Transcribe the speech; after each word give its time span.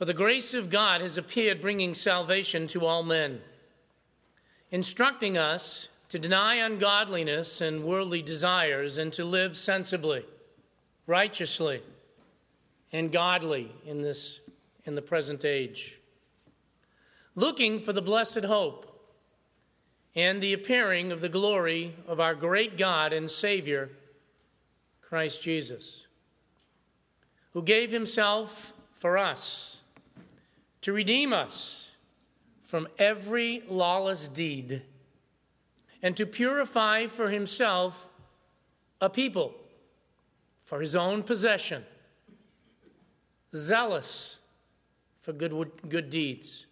For 0.00 0.06
the 0.06 0.14
grace 0.14 0.54
of 0.54 0.70
God 0.70 1.02
has 1.02 1.18
appeared, 1.18 1.60
bringing 1.60 1.92
salvation 1.92 2.66
to 2.68 2.86
all 2.86 3.02
men, 3.02 3.42
instructing 4.70 5.36
us 5.36 5.90
to 6.08 6.18
deny 6.18 6.54
ungodliness 6.54 7.60
and 7.60 7.84
worldly 7.84 8.22
desires 8.22 8.96
and 8.96 9.12
to 9.12 9.26
live 9.26 9.58
sensibly, 9.58 10.24
righteously, 11.06 11.82
and 12.90 13.12
godly 13.12 13.72
in 13.84 14.00
this 14.00 14.40
in 14.86 14.94
the 14.94 15.02
present 15.02 15.44
age. 15.44 16.00
Looking 17.34 17.78
for 17.78 17.92
the 17.92 18.00
blessed 18.00 18.44
hope 18.44 19.06
and 20.16 20.40
the 20.40 20.54
appearing 20.54 21.12
of 21.12 21.20
the 21.20 21.28
glory 21.28 21.94
of 22.08 22.20
our 22.20 22.34
great 22.34 22.78
God 22.78 23.12
and 23.12 23.30
Savior, 23.30 23.90
Christ 25.02 25.42
Jesus, 25.42 26.06
who 27.52 27.60
gave 27.60 27.92
himself 27.92 28.72
for 28.94 29.18
us 29.18 29.79
to 30.82 30.92
redeem 30.92 31.32
us 31.32 31.90
from 32.62 32.88
every 32.98 33.62
lawless 33.68 34.28
deed 34.28 34.82
and 36.02 36.16
to 36.16 36.24
purify 36.24 37.06
for 37.06 37.28
himself 37.28 38.10
a 39.00 39.10
people 39.10 39.54
for 40.64 40.80
his 40.80 40.94
own 40.94 41.22
possession, 41.22 41.84
zealous 43.54 44.38
for 45.20 45.32
good, 45.32 45.70
good 45.88 46.08
deeds. 46.10 46.66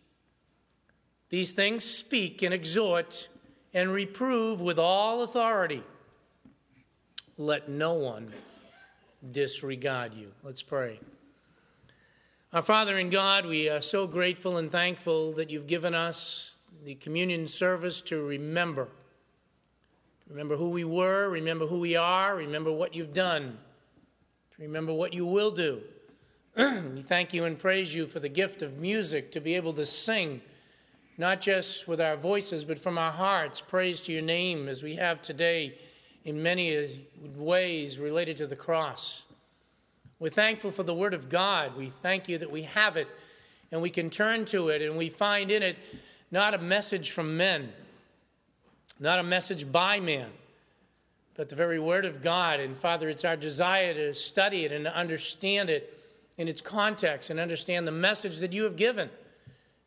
These 1.31 1.53
things 1.53 1.84
speak 1.84 2.43
and 2.43 2.55
exhort 2.55 3.29
and 3.75 3.93
reprove 3.93 4.61
with 4.61 4.79
all 4.79 5.23
authority. 5.23 5.83
Let 7.37 7.69
no 7.69 7.95
one 7.95 8.33
disregard 9.33 10.15
you. 10.15 10.33
Let's 10.43 10.62
pray. 10.62 11.01
Our 12.51 12.62
Father 12.62 12.97
in 12.97 13.11
God, 13.11 13.45
we 13.45 13.69
are 13.69 13.83
so 13.83 14.07
grateful 14.07 14.56
and 14.56 14.73
thankful 14.73 15.33
that 15.33 15.50
you've 15.50 15.67
given 15.67 15.95
us 15.95 16.56
the 16.83 16.95
communion 16.95 17.47
service 17.47 18.00
to 18.03 18.23
remember. 18.23 18.89
Remember 20.31 20.56
who 20.56 20.70
we 20.70 20.83
were, 20.83 21.28
remember 21.28 21.67
who 21.67 21.78
we 21.78 21.95
are, 21.95 22.34
remember 22.34 22.73
what 22.73 22.95
you've 22.95 23.12
done, 23.12 23.58
remember 24.58 24.95
what 24.95 25.12
you 25.12 25.27
will 25.27 25.50
do. 25.50 25.83
we 26.56 27.03
thank 27.03 27.34
you 27.34 27.45
and 27.45 27.58
praise 27.58 27.95
you 27.95 28.06
for 28.06 28.19
the 28.19 28.31
gift 28.31 28.62
of 28.62 28.78
music 28.78 29.30
to 29.33 29.42
be 29.42 29.55
able 29.55 29.75
to 29.75 29.84
sing, 29.84 30.41
not 31.19 31.42
just 31.42 31.86
with 31.86 32.01
our 32.01 32.17
voices, 32.17 32.64
but 32.64 32.78
from 32.78 32.97
our 32.97 33.12
hearts, 33.12 33.61
praise 33.61 34.01
to 34.01 34.11
your 34.11 34.23
name 34.23 34.70
as 34.70 34.83
we 34.83 34.97
have 34.97 35.20
today 35.20 35.78
in 36.25 36.42
many 36.42 36.89
ways 37.36 37.98
related 37.98 38.39
to 38.39 38.47
the 38.47 38.56
cross. 38.56 39.25
We're 40.20 40.30
thankful 40.30 40.72
for 40.72 40.83
the 40.83 40.94
Word 40.94 41.14
of 41.14 41.28
God. 41.28 41.77
We 41.77 41.91
thank 41.91 42.28
you 42.28 42.38
that 42.38 42.50
we 42.50 42.62
have 42.62 42.97
it 42.97 43.06
and 43.70 43.80
we 43.80 43.91
can 43.91 44.11
turn 44.11 44.44
to 44.47 44.69
it 44.70 44.83
and 44.83 44.97
we 44.97 45.11
find 45.11 45.50
in 45.50 45.62
it 45.62 45.77
not 46.30 46.55
a 46.55 46.58
message 46.58 47.11
from 47.11 47.36
men, 47.36 47.72
not 48.98 49.20
a 49.20 49.22
message 49.22 49.70
by 49.70 50.00
man, 50.00 50.30
but 51.36 51.48
the 51.48 51.55
very 51.55 51.78
Word 51.78 52.05
of 52.05 52.20
God. 52.20 52.58
And 52.58 52.77
Father, 52.77 53.08
it's 53.08 53.24
our 53.24 53.36
desire 53.36 53.94
to 53.94 54.12
study 54.12 54.64
it 54.64 54.72
and 54.72 54.86
to 54.86 54.94
understand 54.94 55.70
it 55.70 55.94
in 56.36 56.48
its 56.48 56.61
context 56.61 57.30
and 57.30 57.39
understand 57.39 57.86
the 57.86 57.92
message 57.92 58.39
that 58.39 58.52
you 58.52 58.64
have 58.64 58.77
given, 58.77 59.11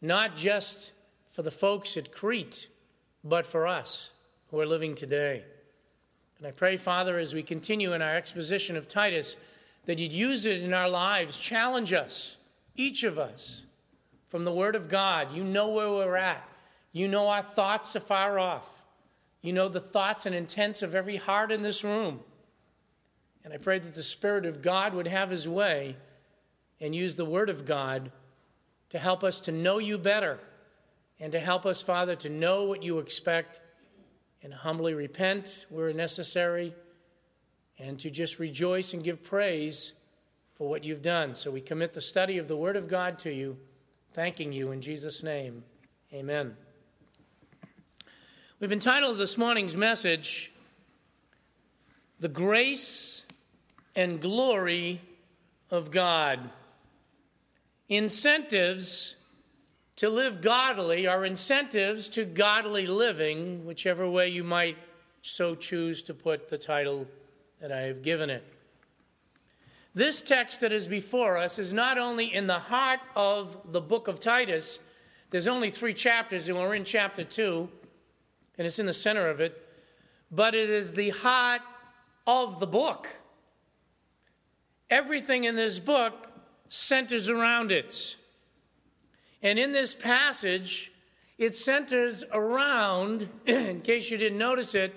not 0.01 0.37
just 0.37 0.93
for 1.27 1.41
the 1.41 1.51
folks 1.51 1.97
at 1.97 2.13
Crete, 2.13 2.67
but 3.23 3.45
for 3.45 3.67
us 3.67 4.13
who 4.49 4.59
are 4.59 4.65
living 4.65 4.95
today. 4.95 5.43
And 6.37 6.47
I 6.47 6.51
pray, 6.51 6.77
Father, 6.77 7.19
as 7.19 7.33
we 7.33 7.43
continue 7.43 7.93
in 7.93 8.01
our 8.01 8.15
exposition 8.15 8.75
of 8.77 8.87
Titus, 8.87 9.35
that 9.85 9.99
you'd 9.99 10.13
use 10.13 10.45
it 10.45 10.61
in 10.61 10.73
our 10.73 10.89
lives, 10.89 11.37
challenge 11.37 11.93
us, 11.93 12.37
each 12.75 13.03
of 13.03 13.17
us, 13.17 13.65
from 14.27 14.45
the 14.45 14.51
Word 14.51 14.75
of 14.75 14.89
God. 14.89 15.33
You 15.33 15.43
know 15.43 15.69
where 15.69 15.89
we're 15.89 16.15
at. 16.15 16.47
You 16.91 17.07
know 17.07 17.27
our 17.27 17.41
thoughts 17.41 17.95
are 17.95 18.01
far 18.01 18.37
off. 18.39 18.83
You 19.41 19.53
know 19.53 19.67
the 19.67 19.79
thoughts 19.81 20.25
and 20.25 20.35
intents 20.35 20.81
of 20.81 20.93
every 20.93 21.17
heart 21.17 21.51
in 21.51 21.63
this 21.63 21.83
room. 21.83 22.19
And 23.43 23.53
I 23.53 23.57
pray 23.57 23.79
that 23.79 23.95
the 23.95 24.03
Spirit 24.03 24.45
of 24.45 24.61
God 24.61 24.93
would 24.93 25.07
have 25.07 25.31
His 25.31 25.47
way 25.47 25.97
and 26.79 26.95
use 26.95 27.15
the 27.15 27.25
Word 27.25 27.49
of 27.49 27.65
God 27.65 28.11
to 28.89 28.99
help 28.99 29.23
us 29.23 29.39
to 29.41 29.51
know 29.51 29.79
you 29.79 29.97
better 29.97 30.39
and 31.19 31.31
to 31.31 31.39
help 31.39 31.65
us, 31.65 31.81
Father, 31.81 32.15
to 32.17 32.29
know 32.29 32.65
what 32.65 32.83
you 32.83 32.99
expect 32.99 33.61
and 34.43 34.53
humbly 34.53 34.93
repent 34.93 35.65
where 35.69 35.91
necessary 35.93 36.73
and 37.81 37.99
to 37.99 38.11
just 38.11 38.37
rejoice 38.37 38.93
and 38.93 39.03
give 39.03 39.23
praise 39.23 39.93
for 40.53 40.69
what 40.69 40.83
you've 40.83 41.01
done. 41.01 41.33
So 41.33 41.49
we 41.49 41.61
commit 41.61 41.93
the 41.93 42.01
study 42.01 42.37
of 42.37 42.47
the 42.47 42.55
Word 42.55 42.75
of 42.75 42.87
God 42.87 43.17
to 43.19 43.33
you, 43.33 43.57
thanking 44.11 44.51
you 44.51 44.71
in 44.71 44.81
Jesus' 44.81 45.23
name. 45.23 45.63
Amen. 46.13 46.55
We've 48.59 48.71
entitled 48.71 49.17
this 49.17 49.35
morning's 49.35 49.75
message, 49.75 50.51
The 52.19 52.27
Grace 52.27 53.25
and 53.95 54.21
Glory 54.21 55.01
of 55.71 55.89
God. 55.89 56.51
Incentives 57.89 59.15
to 59.95 60.07
live 60.09 60.41
godly 60.41 61.07
are 61.07 61.25
incentives 61.25 62.07
to 62.09 62.25
godly 62.25 62.85
living, 62.85 63.65
whichever 63.65 64.07
way 64.07 64.27
you 64.27 64.43
might 64.43 64.77
so 65.23 65.55
choose 65.55 66.03
to 66.03 66.13
put 66.13 66.47
the 66.49 66.57
title 66.59 67.07
that 67.61 67.71
I 67.71 67.81
have 67.81 68.01
given 68.01 68.31
it. 68.31 68.43
This 69.93 70.21
text 70.21 70.61
that 70.61 70.71
is 70.71 70.87
before 70.87 71.37
us 71.37 71.59
is 71.59 71.71
not 71.71 71.99
only 71.99 72.33
in 72.33 72.47
the 72.47 72.57
heart 72.57 73.01
of 73.15 73.55
the 73.71 73.81
book 73.81 74.07
of 74.07 74.19
Titus, 74.19 74.79
there's 75.29 75.47
only 75.47 75.69
three 75.69 75.93
chapters, 75.93 76.49
and 76.49 76.57
we're 76.57 76.73
in 76.73 76.83
chapter 76.83 77.23
two, 77.23 77.69
and 78.57 78.65
it's 78.65 78.79
in 78.79 78.87
the 78.87 78.93
center 78.93 79.29
of 79.29 79.39
it, 79.39 79.63
but 80.31 80.55
it 80.55 80.71
is 80.71 80.93
the 80.93 81.11
heart 81.11 81.61
of 82.25 82.59
the 82.59 82.65
book. 82.65 83.07
Everything 84.89 85.43
in 85.43 85.55
this 85.55 85.77
book 85.77 86.29
centers 86.67 87.29
around 87.29 87.71
it. 87.71 88.15
And 89.43 89.59
in 89.59 89.71
this 89.71 89.93
passage, 89.93 90.91
it 91.37 91.55
centers 91.55 92.23
around, 92.31 93.29
in 93.45 93.81
case 93.81 94.09
you 94.09 94.17
didn't 94.17 94.39
notice 94.39 94.73
it, 94.73 94.95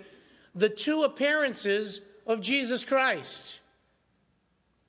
the 0.54 0.70
two 0.70 1.02
appearances 1.02 2.00
of 2.26 2.40
Jesus 2.40 2.84
Christ. 2.84 3.60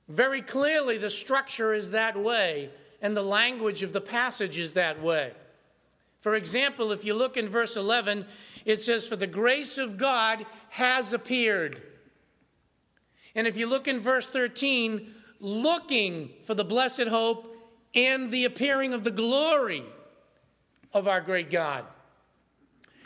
Very 0.08 0.42
clearly, 0.42 0.98
the 0.98 1.10
structure 1.10 1.74
is 1.74 1.90
that 1.90 2.16
way, 2.16 2.70
and 3.02 3.16
the 3.16 3.22
language 3.22 3.82
of 3.82 3.92
the 3.92 4.00
passage 4.00 4.58
is 4.58 4.74
that 4.74 5.02
way. 5.02 5.32
For 6.20 6.34
example, 6.34 6.92
if 6.92 7.04
you 7.04 7.14
look 7.14 7.36
in 7.36 7.48
verse 7.48 7.76
11, 7.76 8.26
it 8.64 8.80
says, 8.80 9.06
For 9.06 9.16
the 9.16 9.26
grace 9.26 9.78
of 9.78 9.96
God 9.96 10.46
has 10.70 11.12
appeared. 11.12 11.82
And 13.34 13.46
if 13.46 13.56
you 13.56 13.66
look 13.66 13.86
in 13.86 13.98
verse 13.98 14.26
13, 14.26 15.12
looking 15.40 16.30
for 16.42 16.54
the 16.54 16.64
blessed 16.64 17.08
hope 17.08 17.56
and 17.94 18.30
the 18.30 18.44
appearing 18.44 18.94
of 18.94 19.04
the 19.04 19.10
glory 19.10 19.84
of 20.92 21.06
our 21.06 21.20
great 21.20 21.50
God. 21.50 21.84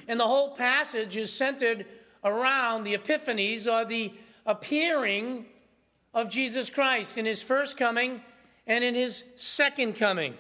And 0.06 0.18
the 0.18 0.26
whole 0.26 0.56
passage 0.56 1.16
is 1.16 1.32
centered 1.32 1.86
around 2.24 2.84
the 2.84 2.96
epiphanies 2.96 3.70
or 3.70 3.84
the 3.84 4.12
appearing 4.46 5.46
of 6.12 6.28
Jesus 6.28 6.70
Christ 6.70 7.18
in 7.18 7.26
his 7.26 7.42
first 7.42 7.76
coming 7.76 8.22
and 8.66 8.84
in 8.84 8.94
his 8.94 9.24
second 9.36 9.96
coming. 9.96 10.34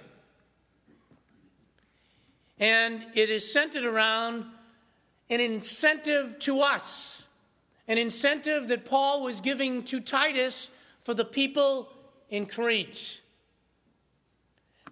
And 2.58 3.06
it 3.14 3.30
is 3.30 3.50
centered 3.50 3.84
around 3.84 4.44
an 5.30 5.40
incentive 5.40 6.38
to 6.40 6.60
us, 6.60 7.26
an 7.88 7.96
incentive 7.96 8.68
that 8.68 8.84
Paul 8.84 9.22
was 9.22 9.40
giving 9.40 9.82
to 9.84 10.00
Titus 10.00 10.70
for 11.00 11.14
the 11.14 11.24
people 11.24 11.88
in 12.28 12.46
Crete. 12.46 13.22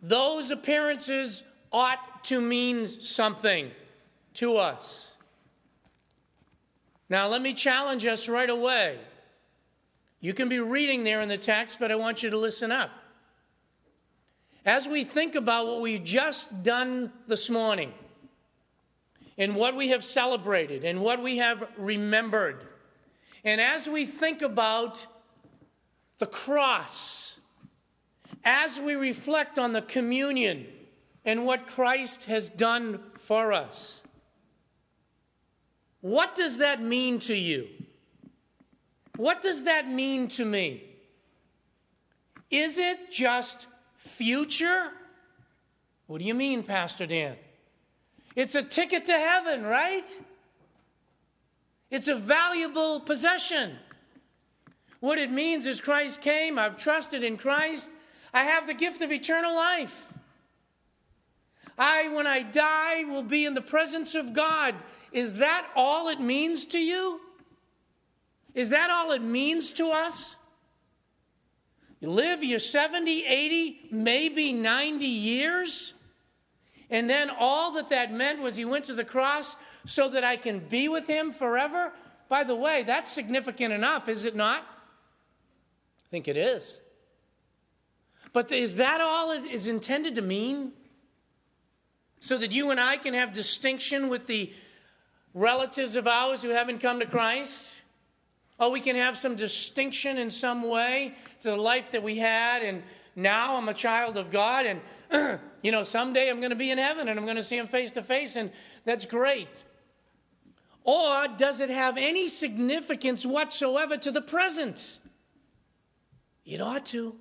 Those 0.03 0.51
appearances 0.51 1.43
ought 1.73 2.25
to 2.25 2.41
mean 2.41 2.87
something 2.87 3.71
to 4.35 4.57
us. 4.57 5.18
Now, 7.09 7.29
let 7.29 7.41
me 7.41 7.55
challenge 7.55 8.05
us 8.05 8.29
right 8.29 8.51
away. 8.51 8.99
You 10.21 10.35
can 10.35 10.49
be 10.49 10.59
reading 10.59 11.05
there 11.05 11.21
in 11.21 11.29
the 11.29 11.39
text, 11.39 11.79
but 11.79 11.91
I 11.91 11.95
want 11.95 12.23
you 12.23 12.31
to 12.31 12.37
listen 12.37 12.73
up. 12.73 12.91
As 14.65 14.87
we 14.87 15.05
think 15.05 15.35
about 15.35 15.67
what 15.67 15.81
we've 15.81 16.05
just 16.05 16.63
done 16.63 17.13
this 17.27 17.49
morning, 17.49 17.95
and 19.39 19.55
what 19.55 19.77
we 19.77 19.89
have 19.89 20.03
celebrated, 20.03 20.85
and 20.85 21.01
what 21.01 21.23
we 21.23 21.39
have 21.39 21.67
remembered, 21.77 22.67
and 23.45 23.61
as 23.61 23.89
we 23.89 24.05
think 24.05 24.43
about 24.43 25.07
the 26.19 26.27
cross, 26.27 27.39
as 28.45 28.81
we 28.81 28.95
reflect 28.95 29.59
on 29.59 29.73
the 29.73 29.83
communion 29.83 30.67
and 31.25 31.47
what 31.47 31.67
Christ 31.67 32.25
has 32.25 32.51
done 32.51 33.01
for 33.17 33.53
us, 33.53 34.03
what 36.01 36.35
does 36.35 36.59
that 36.59 36.83
mean 36.83 37.19
to 37.21 37.35
you? 37.35 37.69
What 39.17 39.43
does 39.43 39.65
that 39.65 39.89
mean 39.89 40.29
to 40.29 40.45
me? 40.45 40.85
Is 42.51 42.79
it 42.79 43.11
just 43.11 43.67
future 43.97 44.93
What 46.07 46.21
do 46.21 46.25
you 46.25 46.35
mean, 46.35 46.63
Pastor 46.63 47.07
Dan? 47.07 47.37
It's 48.35 48.55
a 48.55 48.63
ticket 48.63 49.05
to 49.07 49.13
heaven, 49.13 49.63
right? 49.63 50.07
It's 51.91 52.09
a 52.09 52.15
valuable 52.15 53.01
possession. 53.01 53.77
What 55.01 55.19
it 55.19 55.31
means 55.31 55.67
is 55.67 55.81
Christ 55.81 56.23
came, 56.23 56.59
I've 56.59 56.77
trusted 56.77 57.23
in 57.23 57.37
Christ, 57.37 57.91
I 58.33 58.45
have 58.45 58.67
the 58.67 58.75
gift 58.75 59.03
of 59.03 59.13
eternal 59.13 59.55
life. 59.55 60.13
I, 61.79 62.09
when 62.09 62.27
I 62.27 62.43
die, 62.43 63.05
will 63.05 63.23
be 63.23 63.45
in 63.45 63.55
the 63.55 63.61
presence 63.61 64.15
of 64.15 64.33
God. 64.33 64.75
Is 65.13 65.35
that 65.35 65.69
all 65.77 66.09
it 66.09 66.21
means 66.21 66.67
to 66.67 66.79
you? 66.79 67.21
Is 68.55 68.71
that 68.71 68.91
all 68.91 69.13
it 69.13 69.23
means 69.23 69.73
to 69.75 69.91
us? 69.91 70.37
You 72.01 72.11
live 72.11 72.45
your 72.45 72.59
70, 72.59 73.25
80, 73.25 73.89
maybe 73.91 74.53
90 74.53 75.05
years, 75.07 75.95
and 76.91 77.09
then 77.09 77.31
all 77.31 77.73
that 77.73 77.91
that 77.91 78.13
meant 78.13 78.41
was 78.41 78.57
he 78.57 78.65
went 78.65 78.85
to 78.87 78.95
the 78.95 79.05
cross 79.05 79.57
so 79.85 80.09
that 80.11 80.25
I 80.25 80.37
can 80.37 80.61
be 80.61 80.89
with 80.89 81.07
him 81.07 81.33
forever? 81.33 81.93
By 82.29 82.45
the 82.45 82.55
way, 82.55 82.83
that's 82.83 83.11
significant 83.11 83.73
enough, 83.73 84.09
is 84.09 84.25
it 84.25 84.37
not? 84.37 84.61
I 84.63 86.09
think 86.11 86.29
it 86.29 86.37
is. 86.37 86.81
But 88.33 88.53
is 88.53 88.77
that 88.77 89.01
all 89.01 89.33
it 89.33 89.45
is 89.45 89.69
intended 89.69 90.15
to 90.15 90.23
mean? 90.23 90.73
So 92.21 92.37
that 92.39 92.53
you 92.53 92.71
and 92.71 92.81
I 92.81 92.97
can 92.97 93.15
have 93.15 93.33
distinction 93.33 94.09
with 94.09 94.27
the 94.27 94.53
relatives 95.35 95.97
of 95.97 96.07
ours 96.07 96.43
who 96.43 96.51
haven't 96.51 96.79
come 96.79 97.01
to 97.01 97.07
Christ? 97.07 97.81
Oh, 98.61 98.71
we 98.71 98.81
can 98.81 98.97
have 98.97 99.17
some 99.17 99.37
distinction 99.37 100.19
in 100.19 100.31
some 100.31 100.69
way 100.69 101.15
to 101.41 101.51
the 101.51 101.57
life 101.57 101.93
that 101.93 102.03
we 102.03 102.19
had, 102.19 102.63
and 102.63 102.83
now 103.15 103.57
I'm 103.57 103.69
a 103.69 103.75
child 103.75 104.17
of 104.17 104.31
God, 104.31 104.67
and 104.67 105.41
you 105.63 105.71
know, 105.71 105.85
someday 105.85 106.29
I'm 106.29 106.41
going 106.41 106.51
to 106.51 106.57
be 106.57 106.71
in 106.71 106.79
heaven 106.79 107.09
and 107.09 107.19
I'm 107.19 107.25
going 107.25 107.37
to 107.37 107.43
see 107.43 107.57
Him 107.57 107.67
face 107.67 107.93
to 107.93 108.03
face, 108.03 108.37
and 108.37 108.51
that's 108.85 109.07
great. 109.07 109.65
Or 110.85 111.29
does 111.29 111.61
it 111.61 111.71
have 111.71 111.99
any 111.99 112.29
significance 112.29 113.27
whatsoever 113.27 113.97
to 113.99 114.11
the 114.11 114.23
present? 114.23 114.99
It 116.45 116.61
ought 116.61 116.87
to. 116.87 117.15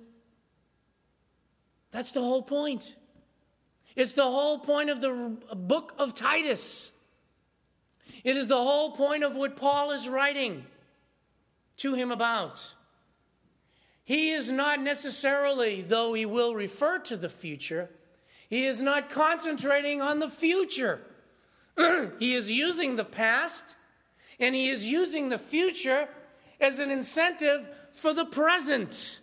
That's 1.90 2.12
the 2.12 2.22
whole 2.22 2.42
point. 2.42 2.96
It's 3.98 4.12
the 4.12 4.22
whole 4.22 4.60
point 4.60 4.90
of 4.90 5.00
the 5.00 5.36
book 5.56 5.92
of 5.98 6.14
Titus. 6.14 6.92
It 8.22 8.36
is 8.36 8.46
the 8.46 8.62
whole 8.62 8.92
point 8.92 9.24
of 9.24 9.34
what 9.34 9.56
Paul 9.56 9.90
is 9.90 10.08
writing 10.08 10.64
to 11.78 11.94
him 11.94 12.12
about. 12.12 12.74
He 14.04 14.30
is 14.30 14.52
not 14.52 14.80
necessarily, 14.80 15.82
though 15.82 16.14
he 16.14 16.24
will 16.24 16.54
refer 16.54 17.00
to 17.00 17.16
the 17.16 17.28
future, 17.28 17.90
he 18.48 18.66
is 18.66 18.80
not 18.80 19.10
concentrating 19.10 20.00
on 20.00 20.20
the 20.20 20.30
future. 20.30 21.00
he 22.20 22.34
is 22.34 22.52
using 22.52 22.94
the 22.94 23.04
past 23.04 23.74
and 24.38 24.54
he 24.54 24.68
is 24.68 24.88
using 24.88 25.28
the 25.28 25.38
future 25.38 26.08
as 26.60 26.78
an 26.78 26.92
incentive 26.92 27.68
for 27.90 28.14
the 28.14 28.24
present. 28.24 29.18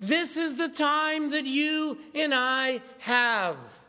This 0.00 0.38
is 0.38 0.56
the 0.56 0.68
time 0.68 1.28
that 1.28 1.44
you 1.44 1.98
and 2.14 2.34
I 2.34 2.80
have. 3.00 3.81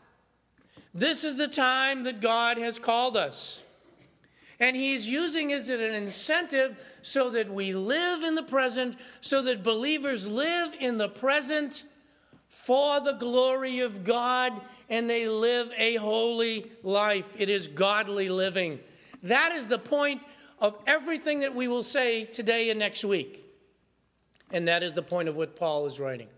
This 0.94 1.24
is 1.24 1.36
the 1.36 1.48
time 1.48 2.04
that 2.04 2.20
God 2.20 2.56
has 2.56 2.78
called 2.78 3.16
us. 3.16 3.60
And 4.60 4.76
He's 4.76 5.10
using 5.10 5.50
it 5.50 5.58
as 5.58 5.68
an 5.68 5.80
incentive 5.80 6.78
so 7.02 7.30
that 7.30 7.52
we 7.52 7.74
live 7.74 8.22
in 8.22 8.36
the 8.36 8.42
present, 8.42 8.96
so 9.20 9.42
that 9.42 9.64
believers 9.64 10.28
live 10.28 10.72
in 10.78 10.96
the 10.96 11.08
present 11.08 11.84
for 12.46 13.00
the 13.00 13.14
glory 13.14 13.80
of 13.80 14.04
God 14.04 14.52
and 14.88 15.10
they 15.10 15.28
live 15.28 15.72
a 15.76 15.96
holy 15.96 16.70
life. 16.82 17.34
It 17.36 17.48
is 17.48 17.66
godly 17.66 18.28
living. 18.28 18.78
That 19.24 19.52
is 19.52 19.66
the 19.66 19.78
point 19.78 20.22
of 20.60 20.78
everything 20.86 21.40
that 21.40 21.54
we 21.54 21.66
will 21.66 21.82
say 21.82 22.24
today 22.24 22.70
and 22.70 22.78
next 22.78 23.04
week. 23.04 23.44
And 24.52 24.68
that 24.68 24.82
is 24.82 24.92
the 24.92 25.02
point 25.02 25.28
of 25.28 25.36
what 25.36 25.56
Paul 25.56 25.86
is 25.86 25.98
writing. 25.98 26.28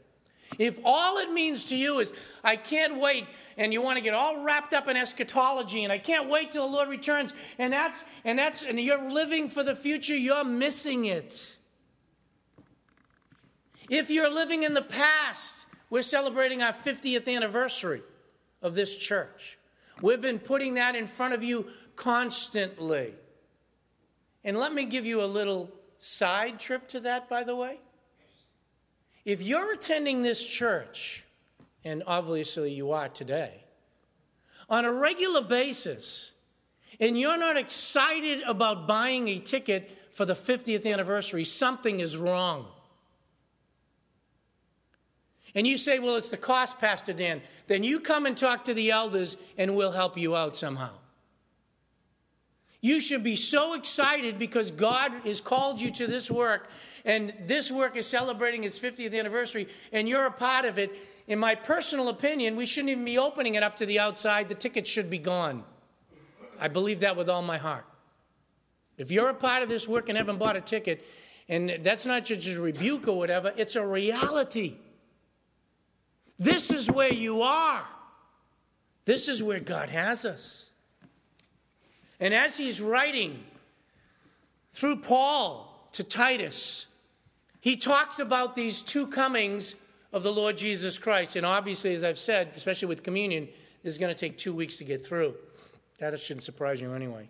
If 0.58 0.78
all 0.84 1.18
it 1.18 1.32
means 1.32 1.66
to 1.66 1.76
you 1.76 1.98
is, 1.98 2.12
I 2.42 2.56
can't 2.56 2.98
wait, 3.00 3.26
and 3.56 3.72
you 3.72 3.82
want 3.82 3.98
to 3.98 4.02
get 4.02 4.14
all 4.14 4.42
wrapped 4.42 4.72
up 4.72 4.88
in 4.88 4.96
eschatology, 4.96 5.84
and 5.84 5.92
I 5.92 5.98
can't 5.98 6.28
wait 6.28 6.52
till 6.52 6.66
the 6.66 6.72
Lord 6.74 6.88
returns, 6.88 7.34
and 7.58 7.72
that's, 7.72 8.04
and 8.24 8.38
that's, 8.38 8.62
and 8.62 8.78
you're 8.80 9.10
living 9.10 9.48
for 9.48 9.62
the 9.62 9.74
future, 9.74 10.16
you're 10.16 10.44
missing 10.44 11.04
it. 11.06 11.56
If 13.88 14.10
you're 14.10 14.32
living 14.32 14.62
in 14.62 14.74
the 14.74 14.82
past, 14.82 15.66
we're 15.90 16.02
celebrating 16.02 16.62
our 16.62 16.72
50th 16.72 17.32
anniversary 17.32 18.02
of 18.62 18.74
this 18.74 18.96
church. 18.96 19.58
We've 20.00 20.20
been 20.20 20.38
putting 20.38 20.74
that 20.74 20.94
in 20.94 21.06
front 21.06 21.34
of 21.34 21.42
you 21.42 21.68
constantly. 21.94 23.14
And 24.44 24.58
let 24.58 24.72
me 24.72 24.84
give 24.84 25.06
you 25.06 25.22
a 25.22 25.26
little 25.26 25.70
side 25.98 26.58
trip 26.58 26.88
to 26.88 27.00
that, 27.00 27.28
by 27.28 27.44
the 27.44 27.56
way. 27.56 27.78
If 29.26 29.42
you're 29.42 29.74
attending 29.74 30.22
this 30.22 30.46
church, 30.46 31.24
and 31.84 32.04
obviously 32.06 32.72
you 32.72 32.92
are 32.92 33.08
today, 33.08 33.64
on 34.70 34.84
a 34.84 34.92
regular 34.92 35.42
basis, 35.42 36.30
and 37.00 37.18
you're 37.18 37.36
not 37.36 37.56
excited 37.56 38.42
about 38.42 38.86
buying 38.86 39.26
a 39.26 39.40
ticket 39.40 39.90
for 40.12 40.24
the 40.24 40.34
50th 40.34 40.90
anniversary, 40.90 41.44
something 41.44 41.98
is 41.98 42.16
wrong. 42.16 42.66
And 45.56 45.66
you 45.66 45.76
say, 45.76 45.98
Well, 45.98 46.14
it's 46.14 46.30
the 46.30 46.36
cost, 46.36 46.78
Pastor 46.78 47.12
Dan. 47.12 47.42
Then 47.66 47.82
you 47.82 47.98
come 47.98 48.26
and 48.26 48.36
talk 48.36 48.64
to 48.66 48.74
the 48.74 48.92
elders, 48.92 49.36
and 49.58 49.74
we'll 49.74 49.90
help 49.90 50.16
you 50.16 50.36
out 50.36 50.54
somehow. 50.54 50.90
You 52.86 53.00
should 53.00 53.24
be 53.24 53.34
so 53.34 53.74
excited 53.74 54.38
because 54.38 54.70
God 54.70 55.10
has 55.24 55.40
called 55.40 55.80
you 55.80 55.90
to 55.90 56.06
this 56.06 56.30
work, 56.30 56.70
and 57.04 57.32
this 57.44 57.68
work 57.68 57.96
is 57.96 58.06
celebrating 58.06 58.62
its 58.62 58.78
50th 58.78 59.12
anniversary, 59.12 59.66
and 59.92 60.08
you're 60.08 60.26
a 60.26 60.30
part 60.30 60.64
of 60.64 60.78
it. 60.78 60.96
In 61.26 61.40
my 61.40 61.56
personal 61.56 62.08
opinion, 62.08 62.54
we 62.54 62.64
shouldn't 62.64 62.90
even 62.90 63.04
be 63.04 63.18
opening 63.18 63.56
it 63.56 63.64
up 63.64 63.76
to 63.78 63.86
the 63.86 63.98
outside. 63.98 64.48
The 64.48 64.54
tickets 64.54 64.88
should 64.88 65.10
be 65.10 65.18
gone. 65.18 65.64
I 66.60 66.68
believe 66.68 67.00
that 67.00 67.16
with 67.16 67.28
all 67.28 67.42
my 67.42 67.58
heart. 67.58 67.86
If 68.98 69.10
you're 69.10 69.30
a 69.30 69.34
part 69.34 69.64
of 69.64 69.68
this 69.68 69.88
work 69.88 70.08
and 70.08 70.16
haven't 70.16 70.38
bought 70.38 70.54
a 70.54 70.60
ticket, 70.60 71.04
and 71.48 71.78
that's 71.80 72.06
not 72.06 72.24
just 72.24 72.46
a 72.46 72.60
rebuke 72.60 73.08
or 73.08 73.18
whatever, 73.18 73.52
it's 73.56 73.74
a 73.74 73.84
reality. 73.84 74.76
This 76.38 76.70
is 76.70 76.88
where 76.88 77.12
you 77.12 77.42
are. 77.42 77.84
This 79.06 79.28
is 79.28 79.42
where 79.42 79.58
God 79.58 79.88
has 79.88 80.24
us. 80.24 80.70
And 82.20 82.32
as 82.32 82.56
he's 82.56 82.80
writing 82.80 83.44
through 84.72 84.96
Paul 84.96 85.88
to 85.92 86.02
Titus, 86.02 86.86
he 87.60 87.76
talks 87.76 88.18
about 88.18 88.54
these 88.54 88.82
two 88.82 89.06
comings 89.06 89.74
of 90.12 90.22
the 90.22 90.32
Lord 90.32 90.56
Jesus 90.56 90.98
Christ. 90.98 91.36
And 91.36 91.44
obviously, 91.44 91.94
as 91.94 92.04
I've 92.04 92.18
said, 92.18 92.52
especially 92.56 92.88
with 92.88 93.02
communion, 93.02 93.48
this 93.82 93.94
is 93.94 93.98
going 93.98 94.14
to 94.14 94.18
take 94.18 94.38
two 94.38 94.54
weeks 94.54 94.76
to 94.78 94.84
get 94.84 95.04
through. 95.04 95.34
That 95.98 96.18
shouldn't 96.18 96.42
surprise 96.42 96.80
you 96.80 96.92
anyway. 96.92 97.28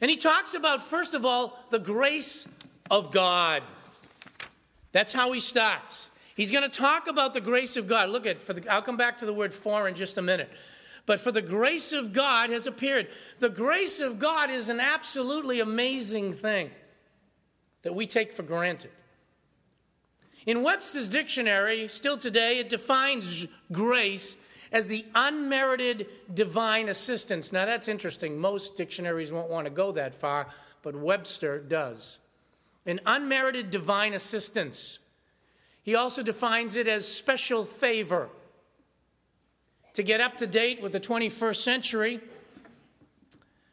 And 0.00 0.10
he 0.10 0.16
talks 0.16 0.54
about, 0.54 0.82
first 0.82 1.14
of 1.14 1.24
all, 1.24 1.58
the 1.70 1.78
grace 1.78 2.46
of 2.90 3.10
God. 3.10 3.62
That's 4.92 5.12
how 5.12 5.32
he 5.32 5.40
starts. 5.40 6.10
He's 6.34 6.52
going 6.52 6.62
to 6.62 6.68
talk 6.68 7.06
about 7.06 7.32
the 7.32 7.40
grace 7.40 7.76
of 7.76 7.86
God. 7.86 8.10
Look 8.10 8.26
at, 8.26 8.42
for 8.42 8.52
the, 8.52 8.70
I'll 8.70 8.82
come 8.82 8.96
back 8.96 9.16
to 9.18 9.26
the 9.26 9.32
word 9.32 9.54
for 9.54 9.88
in 9.88 9.94
just 9.94 10.18
a 10.18 10.22
minute 10.22 10.50
but 11.06 11.20
for 11.20 11.30
the 11.30 11.42
grace 11.42 11.92
of 11.92 12.12
God 12.12 12.50
has 12.50 12.66
appeared. 12.66 13.08
The 13.38 13.48
grace 13.48 14.00
of 14.00 14.18
God 14.18 14.50
is 14.50 14.68
an 14.68 14.80
absolutely 14.80 15.60
amazing 15.60 16.32
thing 16.32 16.70
that 17.82 17.94
we 17.94 18.06
take 18.06 18.32
for 18.32 18.42
granted. 18.42 18.90
In 20.44 20.62
Webster's 20.62 21.08
dictionary, 21.08 21.88
still 21.88 22.18
today, 22.18 22.58
it 22.58 22.68
defines 22.68 23.46
grace 23.72 24.36
as 24.72 24.88
the 24.88 25.04
unmerited 25.14 26.08
divine 26.34 26.88
assistance. 26.88 27.52
Now, 27.52 27.66
that's 27.66 27.88
interesting. 27.88 28.38
Most 28.38 28.76
dictionaries 28.76 29.32
won't 29.32 29.50
want 29.50 29.66
to 29.66 29.70
go 29.70 29.92
that 29.92 30.14
far, 30.14 30.48
but 30.82 30.94
Webster 30.94 31.60
does. 31.60 32.18
An 32.84 33.00
unmerited 33.06 33.70
divine 33.70 34.14
assistance. 34.14 34.98
He 35.82 35.94
also 35.94 36.22
defines 36.22 36.76
it 36.76 36.88
as 36.88 37.06
special 37.06 37.64
favor 37.64 38.28
to 39.96 40.02
get 40.02 40.20
up 40.20 40.36
to 40.36 40.46
date 40.46 40.82
with 40.82 40.92
the 40.92 41.00
21st 41.00 41.56
century, 41.56 42.20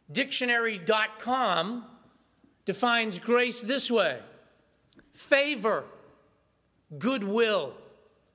dictionary.com 0.09 1.83
defines 2.63 3.19
grace 3.19 3.59
this 3.59 3.91
way 3.91 4.19
favor, 5.11 5.83
goodwill. 6.97 7.73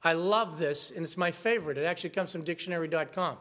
I 0.05 0.13
love 0.13 0.59
this, 0.59 0.91
and 0.91 1.03
it's 1.03 1.17
my 1.17 1.31
favorite. 1.31 1.79
It 1.79 1.85
actually 1.85 2.11
comes 2.11 2.31
from 2.31 2.43
dictionary.com. 2.45 3.39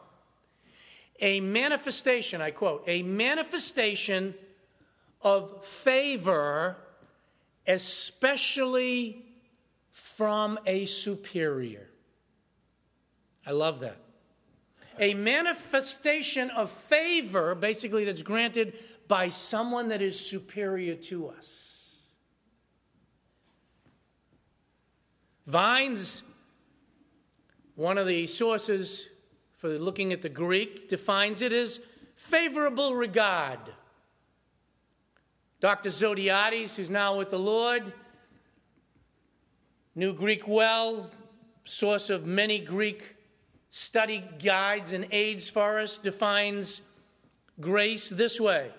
A 1.20 1.40
manifestation, 1.40 2.40
I 2.40 2.50
quote, 2.50 2.84
a 2.86 3.02
manifestation 3.02 4.34
of 5.20 5.62
favor, 5.62 6.78
especially 7.66 9.26
from 9.90 10.58
a 10.64 10.86
superior. 10.86 11.90
I 13.46 13.50
love 13.50 13.80
that. 13.80 14.07
A 14.98 15.14
manifestation 15.14 16.50
of 16.50 16.70
favor, 16.70 17.54
basically, 17.54 18.04
that's 18.04 18.22
granted 18.22 18.78
by 19.06 19.28
someone 19.28 19.88
that 19.88 20.02
is 20.02 20.18
superior 20.18 20.94
to 20.94 21.28
us. 21.28 22.14
Vines, 25.46 26.22
one 27.74 27.96
of 27.96 28.06
the 28.06 28.26
sources 28.26 29.08
for 29.54 29.70
looking 29.70 30.12
at 30.12 30.20
the 30.20 30.28
Greek, 30.28 30.88
defines 30.88 31.42
it 31.42 31.52
as 31.52 31.80
favorable 32.16 32.94
regard. 32.94 33.58
Dr. 35.60 35.88
Zodhiates, 35.88 36.76
who's 36.76 36.90
now 36.90 37.16
with 37.16 37.30
the 37.30 37.38
Lord, 37.38 37.92
knew 39.94 40.12
Greek 40.12 40.46
well, 40.46 41.10
source 41.64 42.10
of 42.10 42.26
many 42.26 42.58
Greek 42.58 43.16
study 43.70 44.24
guides 44.42 44.92
and 44.92 45.06
aids 45.10 45.50
for 45.50 45.78
us, 45.78 45.98
defines 45.98 46.82
grace 47.60 48.08
this 48.08 48.40
way 48.40 48.70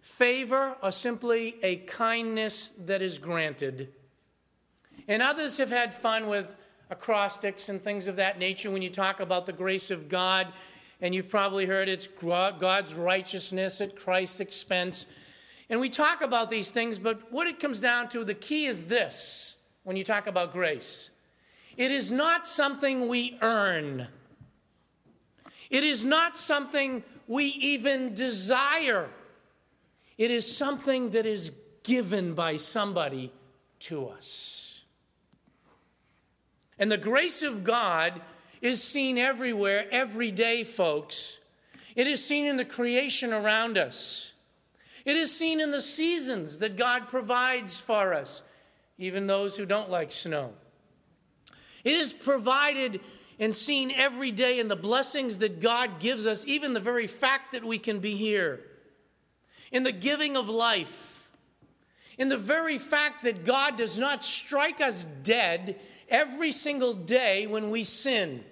favor 0.00 0.76
or 0.82 0.92
simply 0.92 1.56
a 1.62 1.76
kindness 1.76 2.74
that 2.78 3.00
is 3.00 3.16
granted. 3.18 3.88
And 5.08 5.22
others 5.22 5.56
have 5.56 5.70
had 5.70 5.94
fun 5.94 6.28
with 6.28 6.54
acrostics 6.90 7.70
and 7.70 7.82
things 7.82 8.06
of 8.06 8.16
that 8.16 8.38
nature 8.38 8.70
when 8.70 8.82
you 8.82 8.90
talk 8.90 9.20
about 9.20 9.46
the 9.46 9.52
grace 9.52 9.90
of 9.90 10.10
God. 10.10 10.48
And 11.00 11.14
you've 11.14 11.30
probably 11.30 11.64
heard 11.64 11.88
it's 11.88 12.06
God's 12.06 12.94
righteousness 12.94 13.80
at 13.80 13.96
Christ's 13.96 14.40
expense. 14.40 15.06
And 15.70 15.80
we 15.80 15.88
talk 15.88 16.20
about 16.20 16.50
these 16.50 16.70
things, 16.70 16.98
but 16.98 17.32
what 17.32 17.46
it 17.46 17.58
comes 17.58 17.80
down 17.80 18.10
to, 18.10 18.24
the 18.24 18.34
key 18.34 18.66
is 18.66 18.86
this 18.86 19.56
when 19.84 19.96
you 19.96 20.04
talk 20.04 20.26
about 20.26 20.52
grace 20.52 21.10
it 21.76 21.90
is 21.90 22.12
not 22.12 22.46
something 22.46 23.08
we 23.08 23.38
earn, 23.40 24.08
it 25.70 25.84
is 25.84 26.04
not 26.04 26.36
something 26.36 27.02
we 27.26 27.46
even 27.46 28.14
desire. 28.14 29.08
It 30.16 30.30
is 30.30 30.56
something 30.56 31.10
that 31.10 31.26
is 31.26 31.50
given 31.82 32.34
by 32.34 32.56
somebody 32.56 33.32
to 33.80 34.06
us. 34.06 34.84
And 36.78 36.90
the 36.90 36.96
grace 36.96 37.42
of 37.42 37.64
God 37.64 38.20
is 38.60 38.82
seen 38.82 39.18
everywhere, 39.18 39.86
every 39.90 40.30
day, 40.30 40.64
folks. 40.64 41.40
It 41.94 42.06
is 42.06 42.24
seen 42.24 42.46
in 42.46 42.56
the 42.56 42.64
creation 42.64 43.32
around 43.32 43.76
us. 43.76 44.32
It 45.04 45.16
is 45.16 45.36
seen 45.36 45.60
in 45.60 45.70
the 45.70 45.82
seasons 45.82 46.58
that 46.60 46.76
God 46.76 47.08
provides 47.08 47.80
for 47.80 48.14
us, 48.14 48.42
even 48.98 49.26
those 49.26 49.56
who 49.56 49.66
don't 49.66 49.90
like 49.90 50.10
snow. 50.10 50.54
It 51.84 51.92
is 51.92 52.12
provided 52.12 53.00
and 53.38 53.54
seen 53.54 53.90
every 53.90 54.30
day 54.30 54.58
in 54.58 54.68
the 54.68 54.76
blessings 54.76 55.38
that 55.38 55.60
God 55.60 56.00
gives 56.00 56.26
us, 56.26 56.44
even 56.46 56.72
the 56.72 56.80
very 56.80 57.06
fact 57.06 57.52
that 57.52 57.64
we 57.64 57.78
can 57.78 58.00
be 58.00 58.16
here 58.16 58.60
in 59.70 59.82
the 59.82 59.92
giving 59.92 60.36
of 60.36 60.48
life, 60.48 61.28
in 62.16 62.28
the 62.28 62.38
very 62.38 62.78
fact 62.78 63.24
that 63.24 63.44
God 63.44 63.76
does 63.76 63.98
not 63.98 64.24
strike 64.24 64.80
us 64.80 65.04
dead 65.04 65.80
every 66.08 66.52
single 66.52 66.94
day 66.94 67.46
when 67.46 67.70
we 67.70 67.82
sin. 67.82 68.44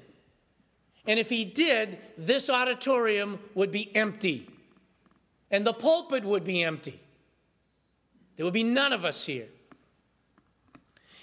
And 1.06 1.18
if 1.18 1.30
He 1.30 1.44
did, 1.44 1.98
this 2.18 2.50
auditorium 2.50 3.38
would 3.54 3.70
be 3.70 3.94
empty, 3.94 4.48
and 5.50 5.64
the 5.64 5.72
pulpit 5.72 6.24
would 6.24 6.44
be 6.44 6.62
empty. 6.62 7.00
There 8.36 8.44
would 8.44 8.54
be 8.54 8.64
none 8.64 8.92
of 8.92 9.04
us 9.04 9.26
here. 9.26 9.48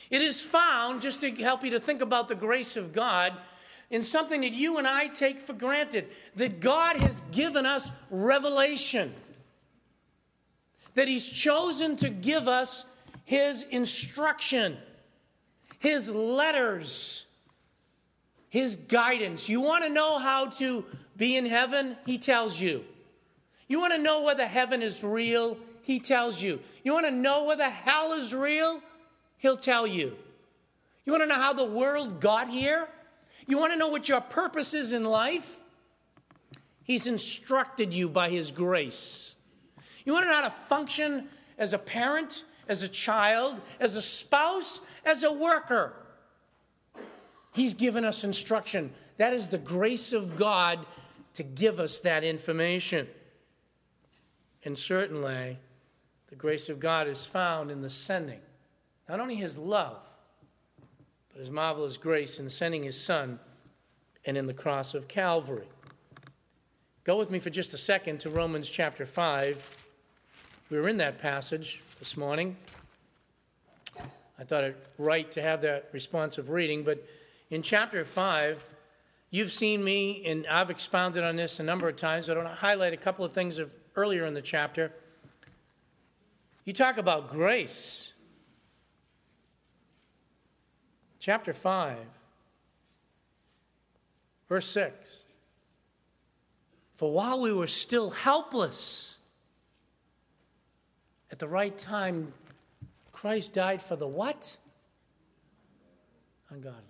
It 0.10 0.22
is 0.22 0.42
found, 0.42 1.02
just 1.02 1.22
to 1.22 1.32
help 1.36 1.64
you 1.64 1.72
to 1.72 1.80
think 1.80 2.02
about 2.02 2.28
the 2.28 2.36
grace 2.36 2.76
of 2.76 2.94
God, 2.94 3.34
in 3.90 4.04
something 4.04 4.42
that 4.42 4.54
you 4.54 4.78
and 4.78 4.88
I 4.88 5.08
take 5.08 5.40
for 5.40 5.54
granted 5.54 6.08
that 6.36 6.60
God 6.60 6.98
has 6.98 7.22
given 7.32 7.66
us 7.66 7.90
revelation 8.10 9.14
that 11.00 11.08
He's 11.08 11.26
chosen 11.26 11.96
to 11.98 12.10
give 12.10 12.48
us 12.48 12.86
His 13.24 13.64
instruction, 13.64 14.78
His 15.80 16.12
letters, 16.12 17.26
His 18.50 18.76
guidance. 18.76 19.48
You 19.48 19.62
want 19.62 19.86
to 19.86 19.90
know 19.90 20.20
how 20.20 20.48
to 20.48 20.86
be 21.16 21.38
in 21.38 21.46
heaven? 21.46 21.96
He 22.06 22.18
tells 22.18 22.60
you. 22.60 22.84
You 23.68 23.80
want 23.80 23.94
to 23.94 24.00
know 24.00 24.24
whether 24.24 24.46
heaven 24.46 24.82
is 24.82 25.04
real? 25.04 25.58
He 25.84 26.00
tells 26.00 26.42
you. 26.42 26.60
You 26.84 26.94
want 26.94 27.06
to 27.06 27.12
know 27.12 27.46
whether 27.46 27.70
hell 27.70 28.14
is 28.14 28.34
real? 28.34 28.82
He'll 29.40 29.58
tell 29.58 29.88
you. 29.88 30.16
You 31.06 31.12
want 31.12 31.24
to 31.24 31.28
know 31.28 31.42
how 31.42 31.54
the 31.54 31.66
world 31.66 32.22
got 32.22 32.50
here? 32.50 32.88
You 33.48 33.58
want 33.58 33.74
to 33.74 33.80
know 33.80 33.88
what 33.88 34.08
your 34.08 34.22
purpose 34.22 34.74
is 34.76 34.94
in 34.94 35.04
life? 35.04 35.60
He's 36.84 37.08
instructed 37.08 37.94
you 37.94 38.10
by 38.10 38.30
His 38.30 38.52
grace. 38.52 39.36
You 40.06 40.14
want 40.14 40.26
to 40.26 40.30
know 40.30 40.36
how 40.36 40.44
to 40.44 40.52
function 40.52 41.28
as 41.58 41.74
a 41.74 41.78
parent, 41.78 42.44
as 42.68 42.84
a 42.84 42.88
child, 42.88 43.60
as 43.80 43.96
a 43.96 44.02
spouse, 44.02 44.82
as 45.04 45.24
a 45.24 45.32
worker? 45.32 45.94
He's 47.54 47.74
given 47.74 48.06
us 48.06 48.24
instruction. 48.24 48.92
That 49.18 49.34
is 49.34 49.48
the 49.48 49.58
grace 49.58 50.14
of 50.14 50.36
God 50.36 50.86
to 51.34 51.44
give 51.44 51.80
us 51.80 52.00
that 52.00 52.24
information. 52.24 53.08
And 54.64 54.78
certainly, 54.78 55.58
the 56.28 56.36
grace 56.36 56.70
of 56.70 56.80
God 56.80 57.08
is 57.08 57.26
found 57.26 57.72
in 57.72 57.82
the 57.82 57.90
sending, 57.90 58.42
not 59.10 59.20
only 59.20 59.36
His 59.36 59.58
love, 59.58 60.06
but 61.30 61.40
His 61.40 61.50
marvelous 61.50 61.98
grace 61.98 62.40
in 62.40 62.48
sending 62.50 62.84
His 62.84 63.02
Son 63.02 63.40
and 64.24 64.38
in 64.38 64.46
the 64.46 64.54
cross 64.54 64.94
of 64.94 65.08
Calvary. 65.08 65.68
Go 67.04 67.18
with 67.18 67.32
me 67.32 67.40
for 67.40 67.50
just 67.50 67.74
a 67.74 67.78
second 67.78 68.20
to 68.20 68.30
Romans 68.30 68.70
chapter 68.70 69.06
5. 69.06 69.86
We 70.70 70.78
were 70.78 70.88
in 70.88 70.98
that 70.98 71.18
passage 71.18 71.82
this 71.98 72.16
morning. 72.16 72.56
I 74.38 74.44
thought 74.44 74.64
it 74.64 74.78
right 75.00 75.30
to 75.32 75.42
have 75.42 75.62
that 75.62 75.90
responsive 75.92 76.50
reading, 76.50 76.84
but 76.84 77.04
in 77.50 77.64
chapter 77.64 78.06
5, 78.06 78.64
you've 79.32 79.52
seen 79.52 79.84
me, 79.84 80.24
and 80.26 80.46
I've 80.46 80.70
expounded 80.70 81.24
on 81.24 81.36
this 81.36 81.60
a 81.60 81.64
number 81.64 81.90
of 81.90 81.96
times. 81.96 82.30
I 82.30 82.36
want 82.36 82.48
to 82.48 82.54
highlight 82.54 82.94
a 82.94 82.98
couple 82.98 83.26
of 83.26 83.32
things 83.32 83.58
of 83.58 83.76
earlier 83.96 84.26
in 84.26 84.36
the 84.36 84.42
chapter. 84.42 84.94
You 86.64 86.74
talk 86.74 86.98
about 86.98 87.30
grace. 87.30 88.09
Chapter 91.30 91.54
5, 91.54 91.96
verse 94.48 94.66
6. 94.66 95.26
For 96.96 97.12
while 97.12 97.40
we 97.40 97.54
were 97.54 97.68
still 97.68 98.10
helpless, 98.10 99.20
at 101.32 101.38
the 101.38 101.48
right 101.48 101.78
time, 101.78 102.34
Christ 103.12 103.54
died 103.54 103.80
for 103.80 103.96
the 103.96 104.08
what? 104.08 104.58
Ungodly. 106.50 106.82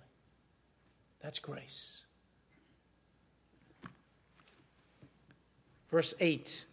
That's 1.19 1.39
grace. 1.39 2.05
Verse 5.91 6.13
8. 6.17 6.63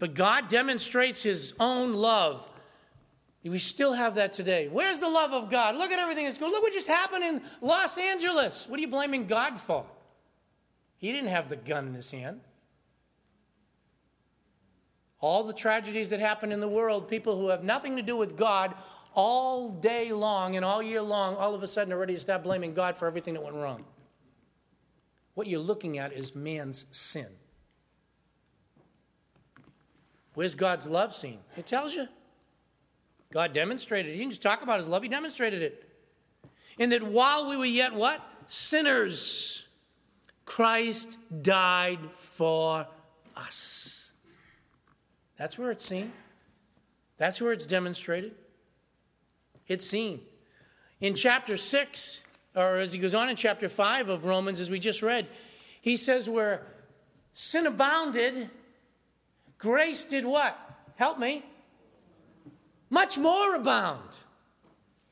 But 0.00 0.14
God 0.14 0.48
demonstrates 0.48 1.22
his 1.22 1.54
own 1.60 1.94
love. 1.94 2.48
We 3.44 3.58
still 3.58 3.94
have 3.94 4.16
that 4.16 4.32
today. 4.34 4.68
Where's 4.68 4.98
the 4.98 5.08
love 5.08 5.32
of 5.32 5.48
God? 5.48 5.76
Look 5.76 5.90
at 5.90 5.98
everything 5.98 6.26
that's 6.26 6.38
going. 6.38 6.52
Look 6.52 6.62
what 6.62 6.72
just 6.72 6.88
happened 6.88 7.24
in 7.24 7.42
Los 7.62 7.96
Angeles. 7.96 8.68
What 8.68 8.78
are 8.78 8.82
you 8.82 8.88
blaming 8.88 9.26
God 9.26 9.58
for? 9.58 9.86
He 10.98 11.12
didn't 11.12 11.30
have 11.30 11.48
the 11.48 11.56
gun 11.56 11.86
in 11.86 11.94
his 11.94 12.10
hand 12.10 12.40
all 15.20 15.42
the 15.44 15.52
tragedies 15.52 16.10
that 16.10 16.20
happen 16.20 16.52
in 16.52 16.60
the 16.60 16.68
world, 16.68 17.08
people 17.08 17.38
who 17.38 17.48
have 17.48 17.64
nothing 17.64 17.96
to 17.96 18.02
do 18.02 18.16
with 18.16 18.36
God 18.36 18.74
all 19.14 19.70
day 19.70 20.12
long 20.12 20.54
and 20.54 20.64
all 20.64 20.82
year 20.82 21.02
long, 21.02 21.34
all 21.34 21.54
of 21.54 21.62
a 21.62 21.66
sudden 21.66 21.92
are 21.92 21.98
ready 21.98 22.14
to 22.14 22.20
start 22.20 22.42
blaming 22.44 22.72
God 22.72 22.96
for 22.96 23.06
everything 23.08 23.34
that 23.34 23.42
went 23.42 23.56
wrong. 23.56 23.84
What 25.34 25.46
you're 25.46 25.60
looking 25.60 25.98
at 25.98 26.12
is 26.12 26.34
man's 26.34 26.86
sin. 26.90 27.26
Where's 30.34 30.54
God's 30.54 30.88
love 30.88 31.14
seen? 31.14 31.38
It 31.56 31.66
tells 31.66 31.94
you. 31.94 32.06
God 33.32 33.52
demonstrated 33.52 34.10
it. 34.10 34.14
He 34.14 34.18
didn't 34.20 34.32
just 34.32 34.42
talk 34.42 34.62
about 34.62 34.78
his 34.78 34.88
love, 34.88 35.02
he 35.02 35.08
demonstrated 35.08 35.62
it. 35.62 35.84
And 36.78 36.92
that 36.92 37.02
while 37.02 37.48
we 37.48 37.56
were 37.56 37.64
yet 37.64 37.94
what? 37.94 38.20
Sinners, 38.46 39.66
Christ 40.44 41.18
died 41.42 41.98
for 42.12 42.86
us. 43.36 44.12
That's 45.36 45.58
where 45.58 45.70
it's 45.70 45.84
seen. 45.84 46.12
That's 47.18 47.40
where 47.40 47.52
it's 47.52 47.66
demonstrated. 47.66 48.34
It's 49.66 49.86
seen. 49.86 50.20
In 51.00 51.14
chapter 51.14 51.56
6, 51.56 52.22
or 52.56 52.78
as 52.78 52.92
he 52.92 52.98
goes 52.98 53.14
on 53.14 53.28
in 53.28 53.36
chapter 53.36 53.68
5 53.68 54.08
of 54.08 54.24
Romans, 54.24 54.58
as 54.58 54.70
we 54.70 54.78
just 54.78 55.02
read, 55.02 55.26
he 55.80 55.96
says, 55.96 56.28
where 56.28 56.62
sin 57.34 57.66
abounded, 57.66 58.50
grace 59.58 60.04
did 60.04 60.24
what? 60.24 60.58
Help 60.96 61.18
me. 61.18 61.44
Much 62.90 63.18
more 63.18 63.54
abound. 63.54 64.10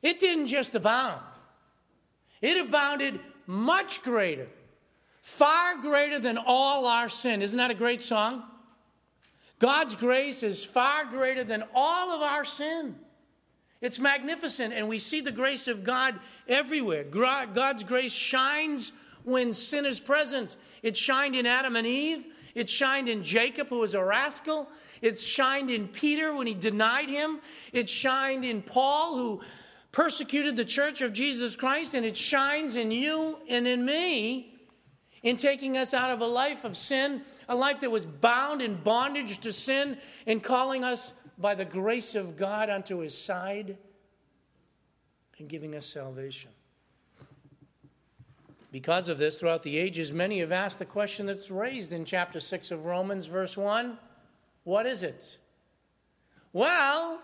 It 0.01 0.19
didn't 0.19 0.47
just 0.47 0.75
abound, 0.75 1.23
it 2.41 2.57
abounded 2.57 3.19
much 3.45 4.03
greater, 4.03 4.47
far 5.21 5.77
greater 5.77 6.19
than 6.19 6.37
all 6.37 6.85
our 6.85 7.09
sin. 7.09 7.41
Isn't 7.41 7.57
that 7.57 7.71
a 7.71 7.75
great 7.75 8.01
song? 8.01 8.43
God's 9.59 9.95
grace 9.95 10.43
is 10.43 10.63
far 10.63 11.05
greater 11.05 11.43
than 11.43 11.63
all 11.73 12.11
of 12.11 12.21
our 12.21 12.45
sin. 12.45 12.95
It's 13.81 13.99
magnificent, 13.99 14.73
and 14.73 14.87
we 14.87 14.99
see 14.99 15.21
the 15.21 15.31
grace 15.31 15.67
of 15.67 15.83
God 15.83 16.19
everywhere. 16.47 17.03
God's 17.03 17.83
grace 17.83 18.13
shines 18.13 18.91
when 19.23 19.53
sin 19.53 19.85
is 19.85 19.99
present. 19.99 20.55
It 20.83 20.95
shined 20.95 21.35
in 21.35 21.45
Adam 21.45 21.75
and 21.75 21.87
Eve, 21.87 22.25
it 22.57 22.71
shined 22.71 23.07
in 23.07 23.21
Jacob, 23.21 23.69
who 23.69 23.77
was 23.77 23.93
a 23.93 24.03
rascal, 24.03 24.67
it 24.99 25.19
shined 25.19 25.69
in 25.69 25.87
Peter 25.87 26.33
when 26.33 26.47
he 26.47 26.55
denied 26.55 27.07
him, 27.07 27.39
it 27.71 27.87
shined 27.87 28.43
in 28.43 28.63
Paul, 28.63 29.15
who 29.15 29.41
persecuted 29.91 30.55
the 30.55 30.65
church 30.65 31.01
of 31.01 31.13
Jesus 31.13 31.55
Christ, 31.55 31.93
and 31.93 32.03
it 32.03 32.17
shines 32.17 32.75
in 32.75 32.89
you 32.89 33.37
and 33.47 33.67
in 33.67 33.85
me 33.85 34.55
in 35.21 35.35
taking 35.35 35.77
us 35.77 35.93
out 35.93 36.09
of 36.09 36.19
a 36.21 36.25
life 36.25 36.63
of 36.63 36.75
sin, 36.75 37.21
a 37.47 37.55
life 37.55 37.81
that 37.81 37.91
was 37.91 38.07
bound 38.07 38.63
in 38.63 38.81
bondage 38.81 39.37
to 39.41 39.53
sin, 39.53 39.99
and 40.25 40.41
calling 40.41 40.83
us 40.83 41.13
by 41.37 41.53
the 41.53 41.65
grace 41.65 42.15
of 42.15 42.35
God 42.35 42.71
unto 42.71 42.97
his 42.97 43.15
side 43.15 43.77
and 45.37 45.47
giving 45.47 45.75
us 45.75 45.85
salvation. 45.85 46.49
Because 48.71 49.07
of 49.07 49.17
this, 49.17 49.39
throughout 49.39 49.63
the 49.63 49.77
ages, 49.77 50.11
many 50.11 50.39
have 50.39 50.51
asked 50.51 50.79
the 50.79 50.85
question 50.85 51.25
that's 51.25 51.49
raised 51.49 51.93
in 51.93 52.03
chapter 52.03 52.39
6 52.39 52.71
of 52.71 52.85
Romans, 52.85 53.25
verse 53.25 53.55
1 53.55 53.97
What 54.63 54.85
is 54.85 55.03
it? 55.03 55.37
Well, 56.51 57.21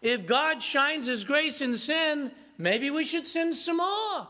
if 0.00 0.26
God 0.26 0.62
shines 0.62 1.06
his 1.06 1.24
grace 1.24 1.60
in 1.60 1.74
sin, 1.74 2.32
maybe 2.56 2.90
we 2.90 3.04
should 3.04 3.26
sin 3.26 3.52
some 3.52 3.78
more. 3.78 4.28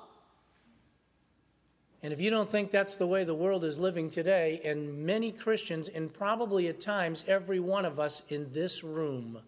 And 2.02 2.12
if 2.12 2.21
you 2.21 2.30
don't 2.30 2.50
think 2.50 2.71
that's 2.71 2.97
the 2.97 3.07
way 3.07 3.25
the 3.25 3.35
world 3.35 3.62
is 3.62 3.78
living 3.78 4.09
today, 4.09 4.61
and 4.64 5.04
many 5.04 5.33
Christians, 5.33 5.88
and 5.88 6.12
probably 6.12 6.66
at 6.69 6.80
times 6.80 7.25
every 7.28 7.61
one 7.61 7.85
of 7.85 8.00
us 8.00 8.23
in 8.28 8.52
this 8.52 8.83
room, 8.83 9.40